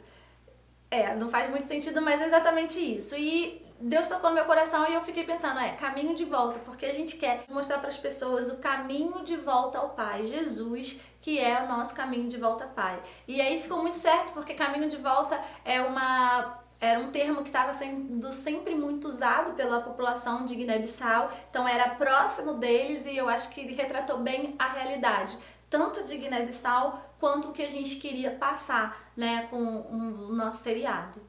É, 0.89 1.15
não 1.15 1.29
faz 1.29 1.50
muito 1.50 1.67
sentido, 1.67 2.01
mas 2.01 2.22
é 2.22 2.25
exatamente 2.25 2.79
isso. 2.79 3.15
E 3.17 3.62
Deus 3.79 4.07
tocou 4.07 4.29
no 4.29 4.36
meu 4.36 4.46
coração 4.46 4.89
e 4.89 4.93
eu 4.93 5.01
fiquei 5.01 5.24
pensando, 5.24 5.60
é, 5.60 5.72
caminho 5.74 6.15
de 6.15 6.25
volta, 6.25 6.60
porque 6.60 6.86
a 6.86 6.93
gente 6.93 7.17
quer 7.17 7.43
mostrar 7.50 7.79
para 7.79 7.89
as 7.89 7.98
pessoas 7.98 8.50
o 8.50 8.57
caminho 8.57 9.24
de 9.24 9.36
volta 9.38 9.77
ao 9.77 9.89
Pai, 9.89 10.24
Jesus, 10.25 11.00
que 11.22 11.39
é 11.39 11.62
o 11.63 11.67
nosso 11.67 11.93
caminho 11.93 12.29
de 12.29 12.38
volta 12.38 12.65
ao 12.65 12.69
Pai. 12.72 13.01
E 13.27 13.41
aí 13.41 13.62
ficou 13.62 13.81
muito 13.81 13.96
certo, 13.96 14.34
porque 14.34 14.53
caminho 14.53 14.89
de 14.89 14.98
volta 14.98 15.39
é 15.63 15.81
uma 15.81 16.60
era 16.79 17.00
um 17.00 17.12
termo 17.12 17.41
que 17.41 17.50
estava 17.50 17.74
sendo 17.74 18.31
sempre 18.31 18.75
muito 18.75 19.07
usado 19.07 19.53
pela 19.53 19.81
população 19.81 20.46
de 20.46 20.55
Guiné-Bissau, 20.55 21.31
então 21.50 21.67
era 21.67 21.96
próximo 21.96 22.53
deles 22.53 23.05
e 23.05 23.17
eu 23.17 23.27
acho 23.27 23.50
que 23.50 23.62
retratou 23.74 24.19
bem 24.19 24.55
a 24.60 24.67
realidade, 24.67 25.38
tanto 25.69 26.03
de 26.03 26.17
Guiné-Bissau 26.17 27.15
quanto 27.19 27.50
o 27.50 27.53
que 27.53 27.63
a 27.63 27.69
gente 27.69 27.96
queria 27.96 28.31
passar 28.31 29.12
né, 29.15 29.48
com 29.50 29.57
o 29.57 30.34
nosso 30.34 30.63
seriado. 30.63 31.19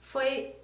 Foi 0.00 0.56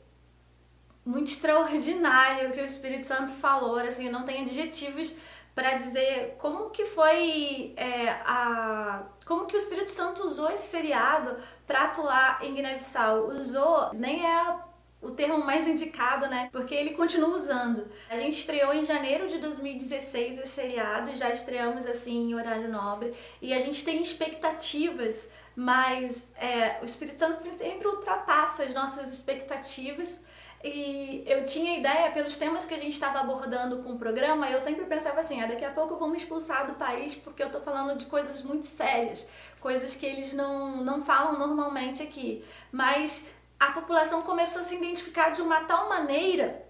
muito 1.07 1.31
extraordinário 1.31 2.49
o 2.49 2.53
que 2.53 2.61
o 2.61 2.67
Espírito 2.67 3.07
Santo 3.07 3.33
falou, 3.35 3.79
assim, 3.79 4.11
não 4.11 4.25
tem 4.25 4.43
adjetivos 4.43 5.15
para 5.59 5.75
dizer 5.75 6.37
como 6.38 6.71
que 6.71 6.85
foi 6.85 7.75
é, 7.77 8.11
a 8.25 9.03
como 9.27 9.47
que 9.47 9.57
o 9.57 9.59
Espírito 9.59 9.91
Santo 9.91 10.23
usou 10.25 10.49
esse 10.53 10.69
seriado 10.69 11.37
para 11.67 11.87
atuar 11.87 12.38
em 12.45 12.55
Guiné-Bissau. 12.55 13.27
Usou, 13.27 13.93
nem 13.93 14.25
é 14.25 14.57
o 15.03 15.11
termo 15.11 15.45
mais 15.45 15.67
indicado, 15.67 16.29
né? 16.29 16.49
Porque 16.53 16.73
ele 16.73 16.91
continua 16.91 17.31
usando. 17.31 17.88
A 18.09 18.17
gente 18.17 18.38
estreou 18.38 18.73
em 18.73 18.85
janeiro 18.85 19.29
de 19.29 19.38
2016 19.38 20.38
esse 20.38 20.49
seriado, 20.49 21.12
já 21.17 21.31
estreamos 21.31 21.87
assim 21.87 22.31
em 22.31 22.35
horário 22.37 22.71
nobre 22.71 23.12
e 23.43 23.53
a 23.53 23.59
gente 23.59 23.85
tem 23.85 24.00
expectativas, 24.00 25.29
mas 25.57 26.31
é, 26.37 26.79
o 26.81 26.85
Espírito 26.85 27.19
Santo 27.19 27.43
sempre 27.59 27.88
ultrapassa 27.88 28.62
as 28.62 28.73
nossas 28.73 29.12
expectativas. 29.12 30.21
E 30.62 31.23
eu 31.27 31.45
tinha 31.45 31.79
ideia, 31.79 32.11
pelos 32.11 32.37
temas 32.37 32.65
que 32.65 32.75
a 32.75 32.79
gente 32.79 32.93
estava 32.93 33.21
abordando 33.21 33.83
com 33.83 33.93
o 33.93 33.99
programa, 33.99 34.50
eu 34.50 34.61
sempre 34.61 34.85
pensava 34.87 35.21
assim: 35.21 35.41
ah, 35.41 35.47
daqui 35.47 35.65
a 35.65 35.71
pouco 35.71 35.97
vamos 35.97 36.23
expulsar 36.23 36.67
do 36.67 36.75
país 36.75 37.15
porque 37.15 37.43
eu 37.43 37.50
tô 37.50 37.61
falando 37.61 37.97
de 37.97 38.07
coisas 38.07 38.43
muito 38.43 38.67
sérias, 38.67 39.27
coisas 39.61 39.95
que 39.95 40.05
eles 40.05 40.33
não, 40.33 40.83
não 40.83 41.00
falam 41.00 41.38
normalmente 41.38 42.03
aqui. 42.03 42.45
Mas 42.73 43.25
a 43.59 43.71
população 43.71 44.23
começou 44.23 44.62
a 44.62 44.65
se 44.65 44.75
identificar 44.75 45.31
de 45.31 45.43
uma 45.43 45.61
tal 45.61 45.88
maneira 45.88 46.68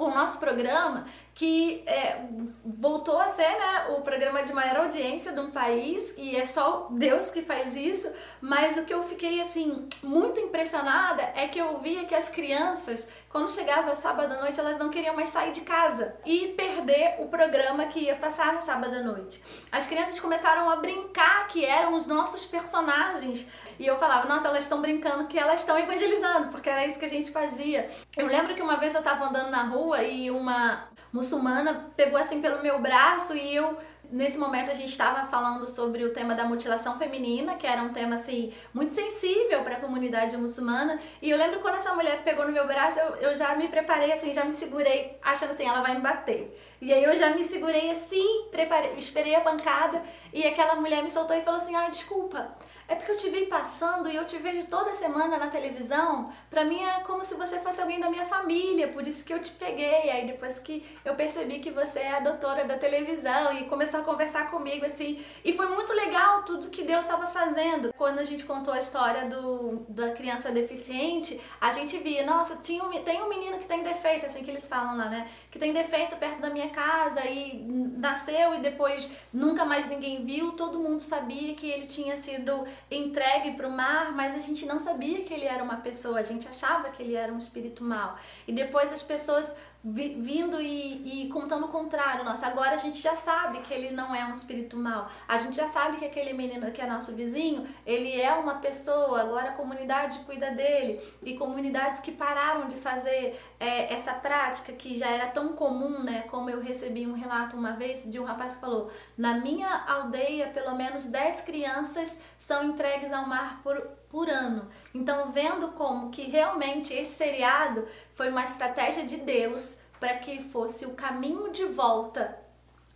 com 0.00 0.06
o 0.06 0.14
nosso 0.14 0.38
programa 0.38 1.04
que 1.34 1.82
é, 1.86 2.20
voltou 2.64 3.18
a 3.18 3.28
ser 3.28 3.48
né, 3.48 3.86
o 3.96 4.02
programa 4.02 4.42
de 4.42 4.52
maior 4.52 4.84
audiência 4.84 5.32
de 5.32 5.40
um 5.40 5.50
país 5.50 6.14
e 6.18 6.36
é 6.36 6.44
só 6.44 6.88
Deus 6.90 7.30
que 7.30 7.40
faz 7.40 7.76
isso, 7.76 8.10
mas 8.40 8.76
o 8.76 8.84
que 8.84 8.92
eu 8.92 9.02
fiquei 9.02 9.40
assim 9.40 9.88
muito 10.02 10.40
impressionada 10.40 11.22
é 11.34 11.48
que 11.48 11.58
eu 11.58 11.78
via 11.80 12.04
que 12.04 12.14
as 12.14 12.28
crianças, 12.28 13.08
quando 13.28 13.50
chegava 13.50 13.94
sábado 13.94 14.32
à 14.32 14.40
noite, 14.40 14.60
elas 14.60 14.78
não 14.78 14.90
queriam 14.90 15.14
mais 15.14 15.30
sair 15.30 15.52
de 15.52 15.62
casa 15.62 16.14
e 16.26 16.48
perder 16.48 17.16
o 17.20 17.28
programa 17.28 17.86
que 17.86 18.00
ia 18.00 18.16
passar 18.16 18.52
no 18.52 18.60
sábado 18.60 18.94
à 18.96 19.00
noite. 19.00 19.42
As 19.72 19.86
crianças 19.86 20.20
começaram 20.20 20.68
a 20.68 20.76
brincar 20.76 21.46
que 21.48 21.64
eram 21.64 21.94
os 21.94 22.06
nossos 22.06 22.44
personagens 22.44 23.46
e 23.78 23.86
eu 23.86 23.98
falava, 23.98 24.28
nossa, 24.28 24.48
elas 24.48 24.64
estão 24.64 24.82
brincando 24.82 25.26
que 25.26 25.38
elas 25.38 25.60
estão 25.60 25.78
evangelizando, 25.78 26.48
porque 26.48 26.68
era 26.68 26.86
isso 26.86 26.98
que 26.98 27.06
a 27.06 27.08
gente 27.08 27.30
fazia. 27.30 27.88
Eu 28.14 28.26
lembro 28.26 28.54
que 28.54 28.60
uma 28.60 28.76
vez 28.76 28.92
eu 28.92 29.00
estava 29.00 29.24
andando 29.24 29.50
na 29.50 29.62
rua 29.62 29.89
e 29.96 30.30
uma 30.30 30.88
muçulmana 31.12 31.90
pegou 31.96 32.18
assim 32.18 32.40
pelo 32.40 32.62
meu 32.62 32.80
braço 32.80 33.34
e 33.34 33.54
eu 33.54 33.76
nesse 34.10 34.36
momento 34.36 34.70
a 34.70 34.74
gente 34.74 34.90
estava 34.90 35.24
falando 35.26 35.68
sobre 35.68 36.04
o 36.04 36.12
tema 36.12 36.34
da 36.34 36.44
mutilação 36.44 36.98
feminina, 36.98 37.54
que 37.54 37.66
era 37.66 37.82
um 37.82 37.90
tema 37.90 38.16
assim 38.16 38.52
muito 38.74 38.92
sensível 38.92 39.62
para 39.62 39.76
a 39.76 39.80
comunidade 39.80 40.36
muçulmana. 40.36 40.98
E 41.22 41.30
eu 41.30 41.38
lembro 41.38 41.60
quando 41.60 41.76
essa 41.76 41.94
mulher 41.94 42.22
pegou 42.24 42.44
no 42.44 42.52
meu 42.52 42.66
braço, 42.66 42.98
eu, 42.98 43.14
eu 43.16 43.36
já 43.36 43.54
me 43.54 43.68
preparei 43.68 44.12
assim, 44.12 44.32
já 44.32 44.44
me 44.44 44.52
segurei, 44.52 45.16
achando 45.22 45.52
assim, 45.52 45.66
ela 45.66 45.80
vai 45.80 45.94
me 45.94 46.00
bater. 46.00 46.58
E 46.80 46.92
aí 46.92 47.04
eu 47.04 47.16
já 47.16 47.30
me 47.30 47.44
segurei 47.44 47.90
assim, 47.90 48.48
preparei, 48.50 48.94
esperei 48.96 49.34
a 49.34 49.40
pancada 49.40 50.02
e 50.32 50.44
aquela 50.46 50.74
mulher 50.76 51.02
me 51.02 51.10
soltou 51.10 51.36
e 51.36 51.42
falou 51.42 51.60
assim: 51.60 51.74
"Ai, 51.76 51.90
desculpa, 51.90 52.56
é 52.90 52.96
porque 52.96 53.12
eu 53.12 53.16
te 53.16 53.30
vi 53.30 53.46
passando 53.46 54.10
e 54.10 54.16
eu 54.16 54.24
te 54.24 54.36
vejo 54.38 54.66
toda 54.66 54.92
semana 54.94 55.38
na 55.38 55.46
televisão. 55.46 56.32
Pra 56.50 56.64
mim 56.64 56.82
é 56.82 56.98
como 57.04 57.22
se 57.22 57.36
você 57.36 57.60
fosse 57.60 57.80
alguém 57.80 58.00
da 58.00 58.10
minha 58.10 58.24
família, 58.26 58.88
por 58.88 59.06
isso 59.06 59.24
que 59.24 59.32
eu 59.32 59.40
te 59.40 59.52
peguei. 59.52 60.10
Aí 60.10 60.26
depois 60.26 60.58
que 60.58 60.84
eu 61.04 61.14
percebi 61.14 61.60
que 61.60 61.70
você 61.70 62.00
é 62.00 62.16
a 62.16 62.18
doutora 62.18 62.64
da 62.64 62.76
televisão 62.76 63.52
e 63.52 63.66
começou 63.66 64.00
a 64.00 64.02
conversar 64.02 64.50
comigo 64.50 64.84
assim. 64.84 65.24
E 65.44 65.52
foi 65.52 65.66
muito 65.66 65.92
legal 65.92 66.42
tudo 66.42 66.68
que 66.68 66.82
Deus 66.82 67.04
estava 67.04 67.28
fazendo. 67.28 67.94
Quando 67.96 68.18
a 68.18 68.24
gente 68.24 68.44
contou 68.44 68.74
a 68.74 68.80
história 68.80 69.26
do, 69.26 69.86
da 69.88 70.10
criança 70.10 70.50
deficiente, 70.50 71.40
a 71.60 71.70
gente 71.70 71.96
via, 71.98 72.26
nossa, 72.26 72.56
tinha 72.56 72.82
um, 72.82 72.90
tem 73.04 73.22
um 73.22 73.28
menino 73.28 73.60
que 73.60 73.68
tem 73.68 73.84
defeito, 73.84 74.26
assim 74.26 74.42
que 74.42 74.50
eles 74.50 74.66
falam 74.66 74.96
lá, 74.96 75.08
né? 75.08 75.28
Que 75.48 75.60
tem 75.60 75.72
defeito 75.72 76.16
perto 76.16 76.40
da 76.40 76.50
minha 76.50 76.70
casa 76.70 77.24
e 77.24 77.64
nasceu 77.96 78.54
e 78.54 78.58
depois 78.58 79.08
nunca 79.32 79.64
mais 79.64 79.86
ninguém 79.86 80.24
viu. 80.24 80.50
Todo 80.52 80.80
mundo 80.80 80.98
sabia 80.98 81.54
que 81.54 81.70
ele 81.70 81.86
tinha 81.86 82.16
sido 82.16 82.64
entregue 82.90 83.52
para 83.52 83.68
o 83.68 83.70
mar, 83.70 84.12
mas 84.12 84.34
a 84.34 84.40
gente 84.40 84.64
não 84.66 84.78
sabia 84.78 85.22
que 85.24 85.32
ele 85.32 85.46
era 85.46 85.62
uma 85.62 85.76
pessoa, 85.76 86.18
a 86.18 86.22
gente 86.22 86.48
achava 86.48 86.90
que 86.90 87.02
ele 87.02 87.14
era 87.14 87.32
um 87.32 87.38
espírito 87.38 87.82
mau. 87.84 88.16
E 88.46 88.52
depois 88.52 88.92
as 88.92 89.02
pessoas 89.02 89.54
vindo 89.82 90.60
e, 90.60 91.24
e, 91.24 91.28
contando 91.30 91.64
o 91.64 91.68
contrário. 91.68 92.22
Nossa, 92.22 92.46
agora 92.46 92.72
a 92.72 92.76
gente 92.76 93.00
já 93.00 93.16
sabe 93.16 93.60
que 93.60 93.72
ele 93.72 93.90
não 93.90 94.14
é 94.14 94.24
um 94.26 94.32
espírito 94.32 94.76
mau. 94.76 95.06
A 95.26 95.38
gente 95.38 95.56
já 95.56 95.68
sabe 95.68 95.96
que 95.96 96.04
aquele 96.04 96.34
menino 96.34 96.70
que 96.70 96.82
é 96.82 96.86
nosso 96.86 97.14
vizinho, 97.14 97.66
ele 97.86 98.20
é 98.20 98.32
uma 98.34 98.56
pessoa. 98.56 99.22
Agora 99.22 99.50
a 99.50 99.52
comunidade 99.52 100.18
cuida 100.20 100.50
dele. 100.50 101.00
E 101.22 101.36
comunidades 101.36 102.00
que 102.00 102.12
pararam 102.12 102.68
de 102.68 102.76
fazer 102.76 103.40
é, 103.58 103.92
essa 103.94 104.12
prática 104.12 104.72
que 104.72 104.98
já 104.98 105.08
era 105.08 105.28
tão 105.28 105.54
comum, 105.54 106.02
né? 106.02 106.22
Como 106.30 106.50
eu 106.50 106.60
recebi 106.60 107.06
um 107.06 107.14
relato 107.14 107.56
uma 107.56 107.72
vez 107.72 108.04
de 108.04 108.20
um 108.20 108.24
rapaz 108.24 108.54
que 108.54 108.60
falou: 108.60 108.90
na 109.16 109.34
minha 109.34 109.84
aldeia, 109.86 110.48
pelo 110.48 110.74
menos 110.74 111.06
10 111.06 111.40
crianças 111.40 112.20
são 112.38 112.64
entregues 112.64 113.12
ao 113.12 113.26
mar 113.26 113.62
por 113.62 113.99
por 114.10 114.28
ano. 114.28 114.68
Então, 114.94 115.32
vendo 115.32 115.68
como 115.68 116.10
que 116.10 116.22
realmente 116.24 116.92
esse 116.92 117.14
seriado 117.14 117.86
foi 118.14 118.28
uma 118.28 118.44
estratégia 118.44 119.06
de 119.06 119.16
Deus 119.16 119.80
para 119.98 120.14
que 120.18 120.42
fosse 120.42 120.84
o 120.84 120.94
caminho 120.94 121.52
de 121.52 121.64
volta 121.64 122.38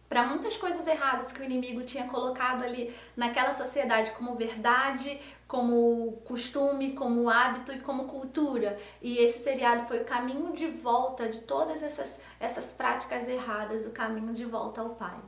para 0.08 0.26
muitas 0.26 0.56
coisas 0.56 0.86
erradas 0.86 1.32
que 1.32 1.40
o 1.40 1.44
inimigo 1.44 1.82
tinha 1.82 2.06
colocado 2.06 2.62
ali 2.62 2.94
naquela 3.16 3.52
sociedade 3.52 4.12
como 4.12 4.36
verdade, 4.36 5.20
como 5.48 6.20
costume, 6.24 6.92
como 6.92 7.28
hábito 7.28 7.72
e 7.72 7.80
como 7.80 8.04
cultura. 8.04 8.78
E 9.02 9.18
esse 9.18 9.42
seriado 9.42 9.88
foi 9.88 10.02
o 10.02 10.04
caminho 10.04 10.52
de 10.52 10.68
volta 10.68 11.28
de 11.28 11.40
todas 11.40 11.82
essas, 11.82 12.20
essas 12.38 12.70
práticas 12.70 13.26
erradas, 13.26 13.84
o 13.84 13.90
caminho 13.90 14.32
de 14.34 14.44
volta 14.44 14.82
ao 14.82 14.90
Pai. 14.90 15.18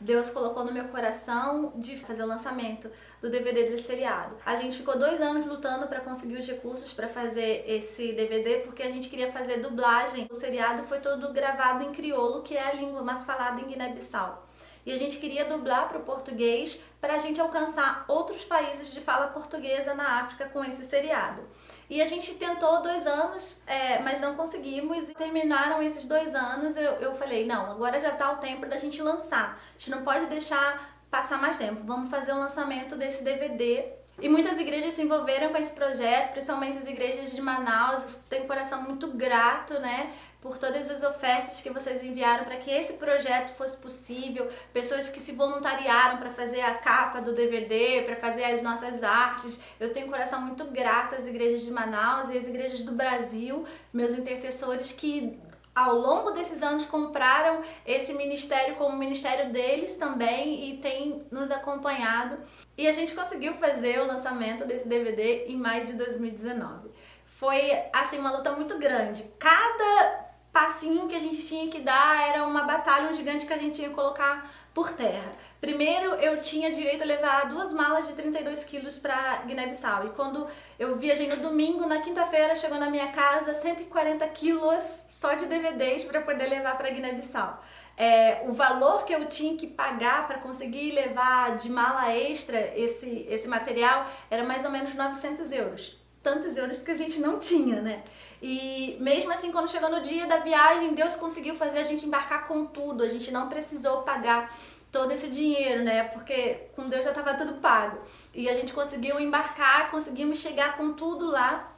Deus 0.00 0.30
colocou 0.30 0.64
no 0.64 0.72
meu 0.72 0.84
coração 0.84 1.72
de 1.76 1.96
fazer 1.96 2.22
o 2.22 2.26
lançamento 2.26 2.90
do 3.20 3.28
DVD 3.28 3.68
desse 3.68 3.84
seriado. 3.84 4.34
A 4.46 4.56
gente 4.56 4.78
ficou 4.78 4.98
dois 4.98 5.20
anos 5.20 5.44
lutando 5.44 5.86
para 5.88 6.00
conseguir 6.00 6.38
os 6.38 6.46
recursos 6.46 6.92
para 6.92 7.06
fazer 7.06 7.64
esse 7.66 8.12
DVD, 8.12 8.60
porque 8.60 8.82
a 8.82 8.90
gente 8.90 9.10
queria 9.10 9.30
fazer 9.30 9.58
dublagem. 9.58 10.26
O 10.30 10.34
seriado 10.34 10.84
foi 10.84 11.00
todo 11.00 11.32
gravado 11.32 11.84
em 11.84 11.92
crioulo, 11.92 12.42
que 12.42 12.56
é 12.56 12.68
a 12.68 12.72
língua 12.72 13.02
mais 13.02 13.24
falada 13.24 13.60
em 13.60 13.66
Guiné-Bissau. 13.66 14.48
E 14.86 14.92
a 14.92 14.96
gente 14.96 15.18
queria 15.18 15.44
dublar 15.44 15.88
para 15.88 15.98
o 15.98 16.02
português 16.02 16.80
para 17.00 17.14
a 17.14 17.18
gente 17.18 17.38
alcançar 17.38 18.04
outros 18.08 18.44
países 18.44 18.90
de 18.90 19.00
fala 19.00 19.28
portuguesa 19.28 19.94
na 19.94 20.20
África 20.20 20.48
com 20.48 20.64
esse 20.64 20.84
seriado. 20.84 21.42
E 21.90 22.00
a 22.00 22.06
gente 22.06 22.34
tentou 22.34 22.80
dois 22.80 23.04
anos, 23.04 23.56
é, 23.66 23.98
mas 23.98 24.20
não 24.20 24.36
conseguimos. 24.36 25.08
E 25.08 25.14
terminaram 25.14 25.82
esses 25.82 26.06
dois 26.06 26.36
anos. 26.36 26.76
Eu, 26.76 26.92
eu 26.92 27.14
falei: 27.16 27.44
não, 27.44 27.68
agora 27.68 28.00
já 28.00 28.10
está 28.10 28.30
o 28.30 28.36
tempo 28.36 28.64
da 28.64 28.76
gente 28.76 29.02
lançar. 29.02 29.58
A 29.58 29.78
gente 29.78 29.90
não 29.90 30.04
pode 30.04 30.26
deixar 30.26 31.00
passar 31.10 31.38
mais 31.38 31.56
tempo. 31.56 31.82
Vamos 31.84 32.08
fazer 32.08 32.32
o 32.32 32.38
lançamento 32.38 32.94
desse 32.94 33.24
DVD 33.24 33.99
e 34.20 34.28
muitas 34.28 34.58
igrejas 34.58 34.92
se 34.94 35.02
envolveram 35.02 35.50
com 35.50 35.56
esse 35.56 35.72
projeto, 35.72 36.32
principalmente 36.32 36.78
as 36.78 36.86
igrejas 36.86 37.32
de 37.32 37.40
Manaus. 37.40 38.24
Tenho 38.28 38.44
um 38.44 38.46
coração 38.46 38.82
muito 38.82 39.08
grato, 39.08 39.74
né, 39.80 40.12
por 40.40 40.58
todas 40.58 40.90
as 40.90 41.02
ofertas 41.02 41.60
que 41.60 41.70
vocês 41.70 42.02
enviaram 42.02 42.44
para 42.44 42.56
que 42.56 42.70
esse 42.70 42.94
projeto 42.94 43.54
fosse 43.54 43.76
possível. 43.76 44.48
Pessoas 44.72 45.08
que 45.08 45.20
se 45.20 45.32
voluntariaram 45.32 46.18
para 46.18 46.30
fazer 46.30 46.60
a 46.60 46.74
capa 46.74 47.20
do 47.20 47.32
DVD, 47.32 48.02
para 48.02 48.16
fazer 48.16 48.44
as 48.44 48.62
nossas 48.62 49.02
artes. 49.02 49.58
Eu 49.78 49.92
tenho 49.92 50.06
um 50.06 50.10
coração 50.10 50.40
muito 50.40 50.64
grato 50.64 51.14
às 51.14 51.26
igrejas 51.26 51.62
de 51.62 51.70
Manaus 51.70 52.30
e 52.30 52.36
às 52.36 52.46
igrejas 52.46 52.82
do 52.82 52.92
Brasil, 52.92 53.64
meus 53.92 54.12
intercessores 54.12 54.92
que 54.92 55.38
ao 55.74 55.94
longo 55.94 56.32
desses 56.32 56.62
anos 56.62 56.86
compraram 56.86 57.62
esse 57.86 58.12
ministério 58.14 58.74
como 58.76 58.96
ministério 58.96 59.52
deles 59.52 59.96
também 59.96 60.70
e 60.70 60.78
tem 60.78 61.24
nos 61.30 61.50
acompanhado. 61.50 62.38
E 62.76 62.86
a 62.86 62.92
gente 62.92 63.14
conseguiu 63.14 63.54
fazer 63.54 64.00
o 64.00 64.06
lançamento 64.06 64.64
desse 64.64 64.86
DVD 64.86 65.46
em 65.46 65.56
maio 65.56 65.86
de 65.86 65.92
2019. 65.94 66.90
Foi 67.24 67.72
assim 67.92 68.18
uma 68.18 68.36
luta 68.36 68.52
muito 68.52 68.78
grande. 68.78 69.30
Cada 69.38 70.30
passinho 70.52 71.06
que 71.06 71.14
a 71.14 71.20
gente 71.20 71.46
tinha 71.46 71.70
que 71.70 71.80
dar 71.80 72.28
era 72.28 72.44
uma 72.44 72.64
batalha, 72.64 73.08
um 73.08 73.14
gigante 73.14 73.46
que 73.46 73.52
a 73.52 73.58
gente 73.58 73.76
tinha 73.76 73.88
que 73.88 73.94
colocar 73.94 74.50
por 74.72 74.92
terra. 74.92 75.32
Primeiro, 75.60 76.14
eu 76.14 76.40
tinha 76.40 76.70
direito 76.72 77.02
a 77.02 77.06
levar 77.06 77.48
duas 77.48 77.72
malas 77.72 78.06
de 78.06 78.14
32 78.14 78.64
quilos 78.64 78.98
para 78.98 79.42
Guiné-Bissau. 79.46 80.06
E 80.06 80.10
quando 80.10 80.46
eu 80.78 80.96
viajei 80.96 81.28
no 81.28 81.36
domingo, 81.36 81.86
na 81.86 82.00
quinta-feira, 82.00 82.56
chegou 82.56 82.78
na 82.78 82.88
minha 82.88 83.08
casa 83.08 83.54
140 83.54 84.26
quilos 84.28 85.04
só 85.08 85.34
de 85.34 85.46
DVDs 85.46 86.04
para 86.04 86.22
poder 86.22 86.46
levar 86.48 86.78
para 86.78 86.88
Guiné-Bissau. 86.90 87.62
É, 87.96 88.44
o 88.48 88.52
valor 88.52 89.04
que 89.04 89.12
eu 89.12 89.26
tinha 89.26 89.56
que 89.56 89.66
pagar 89.66 90.26
para 90.26 90.38
conseguir 90.38 90.92
levar 90.92 91.56
de 91.56 91.68
mala 91.68 92.14
extra 92.16 92.72
esse, 92.74 93.26
esse 93.28 93.46
material 93.46 94.06
era 94.30 94.42
mais 94.42 94.64
ou 94.64 94.70
menos 94.70 94.94
900 94.94 95.52
euros 95.52 95.99
tantos 96.22 96.56
euros 96.56 96.82
que 96.82 96.90
a 96.90 96.94
gente 96.94 97.20
não 97.20 97.38
tinha, 97.38 97.80
né? 97.80 98.02
E 98.42 98.96
mesmo 99.00 99.32
assim, 99.32 99.52
quando 99.52 99.70
chegou 99.70 99.90
no 99.90 100.00
dia 100.00 100.26
da 100.26 100.38
viagem, 100.38 100.94
Deus 100.94 101.16
conseguiu 101.16 101.54
fazer 101.54 101.80
a 101.80 101.84
gente 101.84 102.06
embarcar 102.06 102.46
com 102.46 102.66
tudo. 102.66 103.02
A 103.02 103.08
gente 103.08 103.30
não 103.30 103.48
precisou 103.48 104.02
pagar 104.02 104.54
todo 104.90 105.12
esse 105.12 105.28
dinheiro, 105.28 105.84
né? 105.84 106.04
Porque 106.04 106.68
com 106.74 106.88
Deus 106.88 107.04
já 107.04 107.10
estava 107.10 107.34
tudo 107.34 107.54
pago. 107.54 107.98
E 108.34 108.48
a 108.48 108.54
gente 108.54 108.72
conseguiu 108.72 109.20
embarcar, 109.20 109.90
conseguimos 109.90 110.38
chegar 110.38 110.76
com 110.76 110.92
tudo 110.92 111.30
lá. 111.30 111.70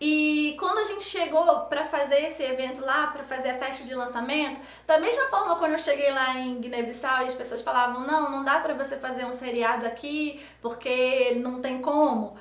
E 0.00 0.54
quando 0.60 0.78
a 0.78 0.84
gente 0.84 1.02
chegou 1.02 1.60
para 1.62 1.84
fazer 1.84 2.24
esse 2.26 2.40
evento 2.44 2.80
lá, 2.84 3.08
para 3.08 3.24
fazer 3.24 3.50
a 3.50 3.58
festa 3.58 3.82
de 3.82 3.94
lançamento, 3.94 4.60
da 4.86 5.00
mesma 5.00 5.26
forma 5.26 5.56
quando 5.56 5.72
eu 5.72 5.78
cheguei 5.78 6.12
lá 6.12 6.38
em 6.38 6.60
Guiné-Bissau 6.60 7.24
e 7.24 7.26
as 7.26 7.34
pessoas 7.34 7.62
falavam: 7.62 8.06
"Não, 8.06 8.30
não 8.30 8.44
dá 8.44 8.60
para 8.60 8.74
você 8.74 8.96
fazer 8.96 9.24
um 9.24 9.32
seriado 9.32 9.84
aqui, 9.86 10.40
porque 10.62 11.34
não 11.42 11.60
tem 11.60 11.80
como" 11.82 12.36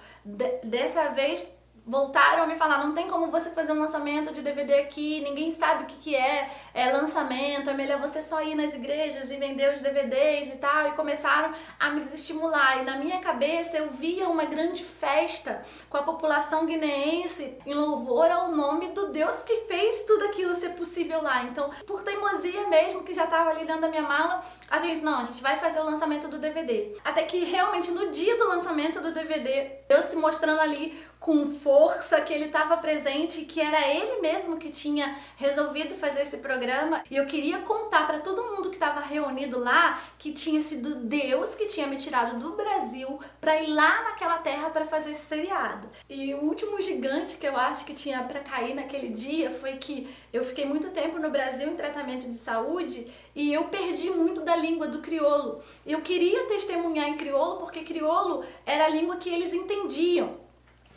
dessa 0.64 1.10
vez 1.10 1.57
voltaram 1.88 2.44
a 2.44 2.46
me 2.46 2.58
falar, 2.58 2.84
não 2.86 2.94
tem 2.94 3.08
como 3.08 3.32
você 3.32 3.50
fazer 3.52 3.72
um 3.72 3.80
lançamento 3.80 4.34
de 4.34 4.42
DVD 4.42 4.74
aqui, 4.80 5.22
ninguém 5.22 5.50
sabe 5.50 5.84
o 5.84 5.86
que, 5.88 5.96
que 5.96 6.16
é, 6.16 6.50
é 6.74 6.92
lançamento, 6.92 7.70
é 7.70 7.74
melhor 7.74 8.00
você 8.00 8.22
só 8.22 8.44
ir 8.44 8.56
nas 8.56 8.74
igrejas 8.74 9.32
e 9.32 9.38
vender 9.38 9.74
os 9.74 9.80
DVDs 9.80 10.50
e 10.50 10.58
tal, 10.58 10.90
e 10.90 10.92
começaram 10.92 11.54
a 11.80 11.90
me 11.90 12.02
desestimular. 12.02 12.80
E 12.80 12.84
na 12.84 12.98
minha 12.98 13.20
cabeça 13.20 13.78
eu 13.78 13.90
via 13.92 14.28
uma 14.28 14.44
grande 14.44 14.84
festa 14.84 15.64
com 15.90 15.96
a 15.96 16.04
população 16.04 16.66
guineense 16.66 17.58
em 17.66 17.74
louvor 17.74 18.30
ao 18.30 18.52
nome 18.52 18.90
do 18.90 19.08
Deus 19.08 19.42
que 19.44 19.62
fez 19.62 20.04
tudo 20.04 20.26
aquilo 20.26 20.54
ser 20.56 20.72
possível 20.72 21.22
lá. 21.22 21.44
Então, 21.44 21.70
por 21.86 22.04
teimosia 22.04 22.68
mesmo, 22.68 23.04
que 23.04 23.14
já 23.14 23.24
estava 23.24 23.52
ali 23.52 23.66
dentro 23.66 23.82
da 23.82 23.90
minha 23.90 24.02
mala, 24.02 24.44
a 24.70 24.78
gente, 24.80 25.02
não, 25.02 25.20
a 25.20 25.24
gente 25.24 25.42
vai 25.42 25.58
fazer 25.58 25.80
o 25.80 25.86
lançamento 25.86 26.28
do 26.28 26.38
DVD. 26.38 26.98
Até 27.06 27.24
que 27.24 27.46
realmente 27.46 27.92
no 27.92 28.12
dia 28.12 28.38
do 28.38 28.50
lançamento 28.50 29.00
do 29.00 29.14
DVD, 29.14 29.72
eu 29.88 30.02
se 30.02 30.18
mostrando 30.18 30.60
ali 30.60 31.08
com 31.20 31.50
força 31.50 31.77
que 32.26 32.34
ele 32.34 32.46
estava 32.46 32.78
presente, 32.78 33.46
que 33.46 33.62
era 33.62 33.88
ele 33.88 34.22
mesmo 34.22 34.58
que 34.58 34.70
tinha 34.70 35.16
resolvido 35.38 35.96
fazer 35.96 36.22
esse 36.22 36.38
programa. 36.38 37.04
E 37.10 37.16
eu 37.16 37.26
queria 37.26 37.60
contar 37.60 38.06
para 38.06 38.20
todo 38.20 38.44
mundo 38.44 38.70
que 38.70 38.76
estava 38.76 39.00
reunido 39.00 39.58
lá 39.58 40.02
que 40.18 40.34
tinha 40.34 40.62
sido 40.62 40.96
Deus 40.96 41.56
que 41.56 41.68
tinha 41.68 41.88
me 41.88 41.98
tirado 41.98 42.38
do 42.38 42.56
Brasil 42.56 43.20
para 43.40 43.62
ir 43.62 43.68
lá 43.68 44.04
naquela 44.04 44.38
terra 44.40 44.70
para 44.70 44.86
fazer 44.86 45.12
esse 45.12 45.26
seriado. 45.26 45.90
E 46.10 46.34
o 46.34 46.44
último 46.44 46.82
gigante 46.82 47.38
que 47.38 47.48
eu 47.48 47.56
acho 47.56 47.86
que 47.86 47.94
tinha 47.94 48.24
para 48.24 48.42
cair 48.42 48.76
naquele 48.76 49.10
dia 49.10 49.52
foi 49.52 49.78
que 49.78 50.14
eu 50.34 50.44
fiquei 50.44 50.66
muito 50.66 50.90
tempo 50.92 51.20
no 51.20 51.30
Brasil 51.30 51.70
em 51.70 51.76
tratamento 51.76 52.28
de 52.28 52.36
saúde 52.36 53.08
e 53.34 53.54
eu 53.54 53.66
perdi 53.66 54.10
muito 54.10 54.42
da 54.42 54.56
língua 54.56 54.88
do 54.88 55.00
crioulo. 55.00 55.62
Eu 55.86 56.02
queria 56.02 56.46
testemunhar 56.48 57.08
em 57.08 57.18
crioulo 57.18 57.58
porque 57.58 57.84
crioulo 57.84 58.44
era 58.66 58.86
a 58.86 58.90
língua 58.90 59.18
que 59.18 59.30
eles 59.30 59.54
entendiam. 59.54 60.47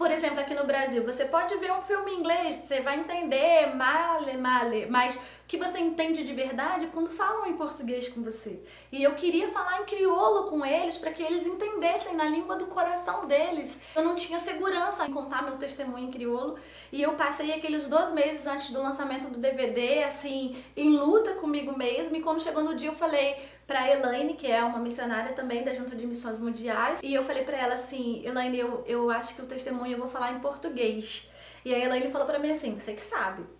Por 0.00 0.10
exemplo, 0.10 0.40
aqui 0.40 0.54
no 0.54 0.66
Brasil, 0.66 1.04
você 1.04 1.26
pode 1.26 1.54
ver 1.58 1.70
um 1.72 1.82
filme 1.82 2.10
em 2.10 2.20
inglês, 2.20 2.54
você 2.54 2.80
vai 2.80 2.98
entender 2.98 3.66
male, 3.74 4.34
male, 4.38 4.86
mas 4.86 5.18
que 5.50 5.56
você 5.56 5.80
entende 5.80 6.22
de 6.22 6.32
verdade 6.32 6.86
quando 6.94 7.10
falam 7.10 7.44
em 7.44 7.54
português 7.54 8.08
com 8.08 8.22
você. 8.22 8.62
E 8.92 9.02
eu 9.02 9.16
queria 9.16 9.50
falar 9.50 9.80
em 9.80 9.84
crioulo 9.84 10.48
com 10.48 10.64
eles 10.64 10.96
para 10.96 11.10
que 11.10 11.24
eles 11.24 11.44
entendessem 11.44 12.14
na 12.14 12.26
língua 12.26 12.54
do 12.54 12.66
coração 12.66 13.26
deles. 13.26 13.76
Eu 13.96 14.04
não 14.04 14.14
tinha 14.14 14.38
segurança 14.38 15.04
em 15.04 15.12
contar 15.12 15.42
meu 15.42 15.56
testemunho 15.56 16.06
em 16.06 16.10
crioulo 16.12 16.56
e 16.92 17.02
eu 17.02 17.14
passei 17.14 17.52
aqueles 17.52 17.88
dois 17.88 18.12
meses 18.12 18.46
antes 18.46 18.70
do 18.70 18.80
lançamento 18.80 19.28
do 19.28 19.40
DVD, 19.40 20.04
assim, 20.04 20.56
em 20.76 20.90
luta 20.90 21.34
comigo 21.34 21.76
mesma. 21.76 22.16
E 22.16 22.22
quando 22.22 22.40
chegou 22.40 22.62
no 22.62 22.76
dia, 22.76 22.90
eu 22.90 22.94
falei 22.94 23.34
para 23.66 23.90
Elaine, 23.90 24.34
que 24.34 24.48
é 24.48 24.62
uma 24.62 24.78
missionária 24.78 25.32
também 25.32 25.64
da 25.64 25.74
Junta 25.74 25.96
de 25.96 26.06
Missões 26.06 26.38
Mundiais, 26.38 27.00
e 27.02 27.12
eu 27.12 27.24
falei 27.24 27.42
para 27.42 27.56
ela 27.56 27.74
assim, 27.74 28.24
Elaine, 28.24 28.56
eu, 28.56 28.84
eu 28.86 29.10
acho 29.10 29.34
que 29.34 29.42
o 29.42 29.46
testemunho 29.46 29.94
eu 29.94 29.98
vou 29.98 30.08
falar 30.08 30.30
em 30.30 30.38
português. 30.38 31.28
E 31.64 31.74
a 31.74 31.78
Elaine 31.78 32.08
falou 32.08 32.28
para 32.28 32.38
mim 32.38 32.52
assim, 32.52 32.72
você 32.72 32.92
que 32.92 33.02
sabe. 33.02 33.58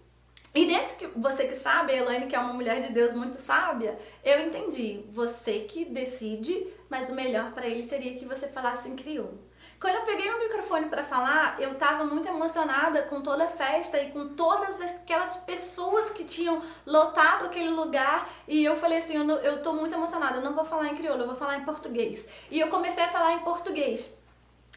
E 0.52 0.66
nesse 0.66 0.96
que 0.96 1.06
você 1.06 1.46
que 1.46 1.54
sabe, 1.54 1.92
a 1.92 1.96
Elaine, 1.96 2.26
que 2.26 2.34
é 2.34 2.38
uma 2.38 2.52
mulher 2.52 2.80
de 2.80 2.92
Deus 2.92 3.14
muito 3.14 3.36
sábia, 3.36 3.96
eu 4.24 4.40
entendi. 4.40 5.04
Você 5.12 5.60
que 5.60 5.84
decide, 5.84 6.66
mas 6.88 7.08
o 7.08 7.14
melhor 7.14 7.52
para 7.52 7.68
ele 7.68 7.84
seria 7.84 8.18
que 8.18 8.26
você 8.26 8.48
falasse 8.48 8.88
em 8.88 8.96
crioulo. 8.96 9.48
Quando 9.78 9.94
eu 9.94 10.02
peguei 10.02 10.28
o 10.28 10.40
microfone 10.40 10.86
para 10.86 11.04
falar, 11.04 11.60
eu 11.60 11.72
estava 11.72 12.04
muito 12.04 12.28
emocionada 12.28 13.02
com 13.04 13.22
toda 13.22 13.44
a 13.44 13.48
festa 13.48 13.98
e 14.02 14.10
com 14.10 14.30
todas 14.34 14.80
aquelas 14.80 15.36
pessoas 15.36 16.10
que 16.10 16.24
tinham 16.24 16.60
lotado 16.84 17.46
aquele 17.46 17.70
lugar. 17.70 18.28
E 18.48 18.64
eu 18.64 18.76
falei 18.76 18.98
assim: 18.98 19.16
eu, 19.16 19.24
não, 19.24 19.36
eu 19.36 19.62
tô 19.62 19.72
muito 19.72 19.94
emocionada, 19.94 20.36
eu 20.36 20.42
não 20.42 20.54
vou 20.54 20.64
falar 20.64 20.88
em 20.88 20.96
crioulo, 20.96 21.22
eu 21.22 21.26
vou 21.26 21.36
falar 21.36 21.58
em 21.58 21.64
português. 21.64 22.26
E 22.50 22.58
eu 22.58 22.68
comecei 22.68 23.04
a 23.04 23.08
falar 23.08 23.34
em 23.34 23.38
português. 23.38 24.10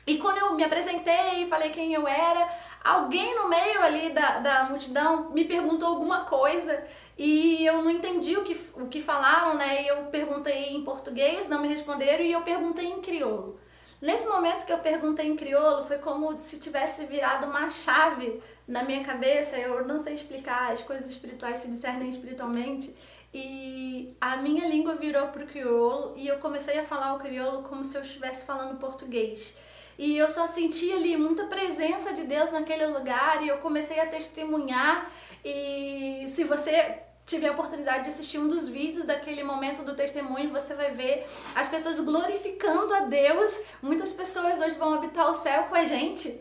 E 0.06 0.18
quando 0.18 0.38
eu 0.38 0.54
me 0.54 0.64
apresentei 0.64 1.44
e 1.44 1.48
falei 1.48 1.70
quem 1.70 1.94
eu 1.94 2.06
era, 2.08 2.50
alguém 2.84 3.36
no 3.36 3.48
meio 3.48 3.82
ali 3.82 4.10
da, 4.10 4.40
da 4.40 4.64
multidão 4.66 5.30
me 5.30 5.46
perguntou 5.46 5.88
alguma 5.88 6.26
coisa 6.26 6.84
e 7.18 7.66
eu 7.66 7.82
não 7.82 7.90
entendi 7.90 8.36
o 8.36 8.44
que, 8.44 8.60
o 8.74 8.88
que 8.88 9.02
falaram, 9.02 9.56
né? 9.56 9.84
E 9.84 9.88
eu 9.88 9.98
perguntei 10.06 10.76
em 10.76 10.84
português, 10.84 11.48
não 11.48 11.62
me 11.62 11.70
responderam, 11.70 12.24
e 12.24 12.32
eu 12.32 12.42
perguntei 12.42 12.86
em 12.86 13.02
crioulo. 13.02 13.60
Nesse 14.02 14.28
momento 14.28 14.66
que 14.66 14.74
eu 14.74 14.80
perguntei 14.80 15.28
em 15.28 15.38
crioulo, 15.38 15.86
foi 15.86 15.98
como 15.98 16.36
se 16.36 16.60
tivesse 16.60 17.06
virado 17.06 17.46
uma 17.46 17.70
chave 17.70 18.42
na 18.68 18.84
minha 18.84 19.02
cabeça. 19.02 19.58
Eu 19.58 19.88
não 19.88 19.98
sei 19.98 20.14
explicar, 20.14 20.74
as 20.74 20.82
coisas 20.82 21.08
espirituais 21.10 21.60
se 21.60 21.70
discernem 21.70 22.10
espiritualmente. 22.10 22.94
E 23.34 24.16
a 24.20 24.36
minha 24.36 24.68
língua 24.68 24.96
virou 24.96 25.30
para 25.30 25.46
o 25.46 25.48
crioulo 25.48 26.14
e 26.18 26.28
eu 26.28 26.38
comecei 26.40 26.78
a 26.80 26.84
falar 26.84 27.14
o 27.14 27.18
crioulo 27.18 27.64
como 27.64 27.86
se 27.86 27.98
eu 27.98 28.02
estivesse 28.02 28.46
falando 28.46 28.78
português. 28.78 29.56
E 29.98 30.18
eu 30.18 30.30
só 30.30 30.48
senti 30.48 30.92
ali 30.92 31.16
muita 31.16 31.46
presença 31.46 32.14
de 32.14 32.24
Deus 32.24 32.52
naquele 32.52 32.88
lugar 32.88 33.44
e 33.44 33.48
eu 33.48 33.58
comecei 33.60 34.00
a 34.00 34.08
testemunhar. 34.08 35.10
E 35.44 36.26
se 36.28 36.44
você 36.44 37.00
tiver 37.26 37.48
a 37.48 37.52
oportunidade 37.52 38.04
de 38.04 38.10
assistir 38.10 38.38
um 38.38 38.48
dos 38.48 38.68
vídeos 38.68 39.06
daquele 39.06 39.44
momento 39.44 39.84
do 39.84 39.96
testemunho, 39.96 40.50
você 40.50 40.74
vai 40.74 40.92
ver 40.92 41.26
as 41.56 41.70
pessoas 41.70 42.00
glorificando 42.00 42.94
a 42.94 43.02
Deus. 43.02 43.62
Muitas 43.82 44.12
pessoas 44.12 44.60
hoje 44.60 44.76
vão 44.76 44.94
habitar 44.94 45.30
o 45.30 45.36
céu 45.36 45.64
com 45.64 45.76
a 45.76 45.84
gente 45.84 46.40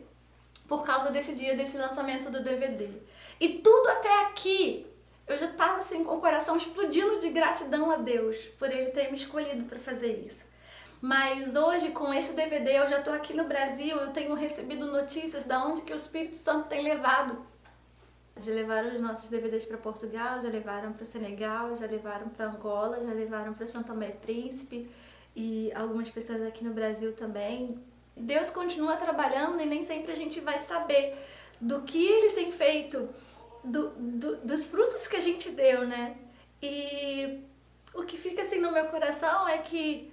por 0.66 0.82
causa 0.84 1.10
desse 1.10 1.34
dia, 1.34 1.54
desse 1.54 1.76
lançamento 1.76 2.30
do 2.30 2.42
DVD. 2.42 2.88
E 3.38 3.58
tudo 3.58 3.88
até 3.88 4.22
aqui, 4.22 4.86
eu 5.26 5.36
já 5.36 5.46
estava 5.46 5.78
assim 5.78 6.02
com 6.02 6.16
o 6.16 6.20
coração 6.20 6.56
explodindo 6.56 7.18
de 7.18 7.30
gratidão 7.30 7.90
a 7.90 7.96
Deus 7.96 8.36
por 8.58 8.70
ele 8.70 8.90
ter 8.90 9.10
me 9.10 9.16
escolhido 9.16 9.64
para 9.64 9.78
fazer 9.78 10.24
isso. 10.26 10.51
Mas 11.02 11.54
hoje, 11.54 11.90
com 11.90 12.14
esse 12.14 12.32
DVD, 12.32 12.78
eu 12.78 12.88
já 12.88 13.00
estou 13.00 13.12
aqui 13.12 13.34
no 13.34 13.44
Brasil, 13.44 13.96
eu 13.98 14.10
tenho 14.12 14.32
recebido 14.34 14.86
notícias 14.86 15.44
da 15.44 15.62
onde 15.62 15.82
que 15.82 15.92
o 15.92 15.96
Espírito 15.96 16.36
Santo 16.36 16.68
tem 16.68 16.82
levado 16.82 17.52
já 18.36 18.52
levaram 18.52 18.94
os 18.94 19.00
nossos 19.00 19.28
DVDs 19.28 19.64
para 19.64 19.76
Portugal, 19.76 20.40
já 20.40 20.48
levaram 20.48 20.92
para 20.92 21.02
o 21.02 21.06
Senegal, 21.06 21.76
já 21.76 21.86
levaram 21.86 22.28
para 22.28 22.46
Angola, 22.46 23.02
já 23.04 23.12
levaram 23.12 23.52
para 23.52 23.66
São 23.66 23.82
Tomé 23.82 24.08
Príncipe 24.08 24.90
e 25.36 25.70
algumas 25.74 26.08
pessoas 26.10 26.42
aqui 26.42 26.64
no 26.64 26.72
Brasil 26.72 27.12
também. 27.12 27.78
Deus 28.16 28.50
continua 28.50 28.96
trabalhando 28.96 29.60
e 29.60 29.66
nem 29.66 29.82
sempre 29.82 30.12
a 30.12 30.16
gente 30.16 30.40
vai 30.40 30.58
saber 30.58 31.16
do 31.60 31.82
que 31.82 32.04
Ele 32.04 32.30
tem 32.32 32.50
feito, 32.50 33.08
do, 33.62 33.90
do, 33.90 34.36
dos 34.36 34.64
frutos 34.64 35.06
que 35.06 35.16
a 35.16 35.20
gente 35.20 35.50
deu, 35.50 35.86
né? 35.86 36.16
E 36.60 37.40
o 37.94 38.02
que 38.04 38.16
fica 38.16 38.42
assim 38.42 38.58
no 38.58 38.72
meu 38.72 38.86
coração 38.86 39.46
é 39.46 39.58
que 39.58 40.11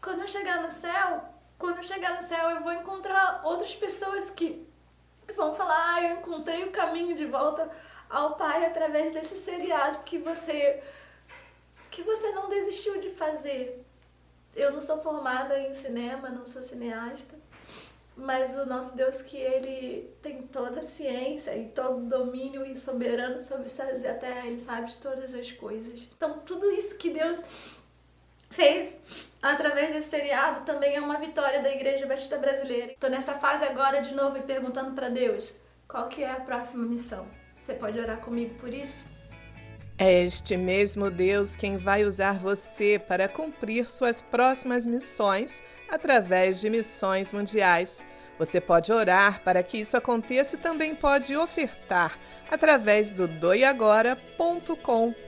quando 0.00 0.20
eu 0.20 0.28
chegar 0.28 0.62
no 0.62 0.70
céu, 0.70 1.24
quando 1.58 1.78
eu 1.78 1.82
chegar 1.82 2.14
no 2.14 2.22
céu, 2.22 2.50
eu 2.50 2.62
vou 2.62 2.72
encontrar 2.72 3.40
outras 3.44 3.74
pessoas 3.74 4.30
que 4.30 4.66
vão 5.34 5.54
falar, 5.54 5.94
ah, 5.94 6.02
eu 6.02 6.16
encontrei 6.18 6.64
o 6.64 6.70
caminho 6.70 7.14
de 7.16 7.26
volta 7.26 7.70
ao 8.08 8.36
Pai 8.36 8.64
através 8.64 9.12
desse 9.12 9.36
seriado 9.36 10.00
que 10.04 10.18
você 10.18 10.82
que 11.90 12.02
você 12.02 12.30
não 12.32 12.48
desistiu 12.48 13.00
de 13.00 13.10
fazer. 13.10 13.82
Eu 14.54 14.70
não 14.72 14.80
sou 14.82 14.98
formada 14.98 15.58
em 15.58 15.72
cinema, 15.72 16.28
não 16.28 16.44
sou 16.44 16.62
cineasta, 16.62 17.34
mas 18.16 18.54
o 18.54 18.66
nosso 18.66 18.94
Deus 18.94 19.22
que 19.22 19.36
ele 19.36 20.14
tem 20.20 20.42
toda 20.42 20.80
a 20.80 20.82
ciência 20.82 21.56
e 21.56 21.68
todo 21.68 21.98
o 21.98 22.08
domínio 22.08 22.64
e 22.64 22.76
soberano 22.76 23.38
sobre 23.38 23.70
céus 23.70 24.02
e 24.02 24.08
a 24.08 24.14
terra, 24.14 24.46
ele 24.46 24.58
sabe 24.58 24.90
de 24.90 25.00
todas 25.00 25.34
as 25.34 25.52
coisas. 25.52 26.08
Então, 26.14 26.38
tudo 26.40 26.70
isso 26.70 26.96
que 26.96 27.10
Deus 27.10 27.42
fez 28.50 28.96
através 29.42 29.92
desse 29.92 30.08
seriado 30.08 30.64
também 30.64 30.96
é 30.96 31.00
uma 31.00 31.18
vitória 31.18 31.62
da 31.62 31.72
Igreja 31.72 32.06
Batista 32.06 32.38
Brasileira. 32.38 32.92
Estou 32.92 33.10
nessa 33.10 33.34
fase 33.34 33.64
agora 33.64 34.00
de 34.00 34.14
novo 34.14 34.38
e 34.38 34.42
perguntando 34.42 34.92
para 34.92 35.08
Deus, 35.08 35.58
qual 35.88 36.08
que 36.08 36.22
é 36.22 36.30
a 36.30 36.40
próxima 36.40 36.84
missão? 36.84 37.26
Você 37.58 37.74
pode 37.74 37.98
orar 37.98 38.18
comigo 38.18 38.54
por 38.54 38.72
isso? 38.72 39.04
É 39.98 40.24
este 40.24 40.56
mesmo 40.56 41.10
Deus 41.10 41.56
quem 41.56 41.78
vai 41.78 42.04
usar 42.04 42.38
você 42.38 42.98
para 42.98 43.28
cumprir 43.28 43.88
suas 43.88 44.20
próximas 44.20 44.84
missões 44.84 45.60
através 45.88 46.60
de 46.60 46.68
missões 46.68 47.32
mundiais. 47.32 48.02
Você 48.38 48.60
pode 48.60 48.92
orar 48.92 49.42
para 49.42 49.62
que 49.62 49.78
isso 49.78 49.96
aconteça 49.96 50.56
e 50.56 50.58
também 50.58 50.94
pode 50.94 51.34
ofertar 51.34 52.18
através 52.50 53.10
do 53.10 53.26
doiagora.com.br 53.26 55.25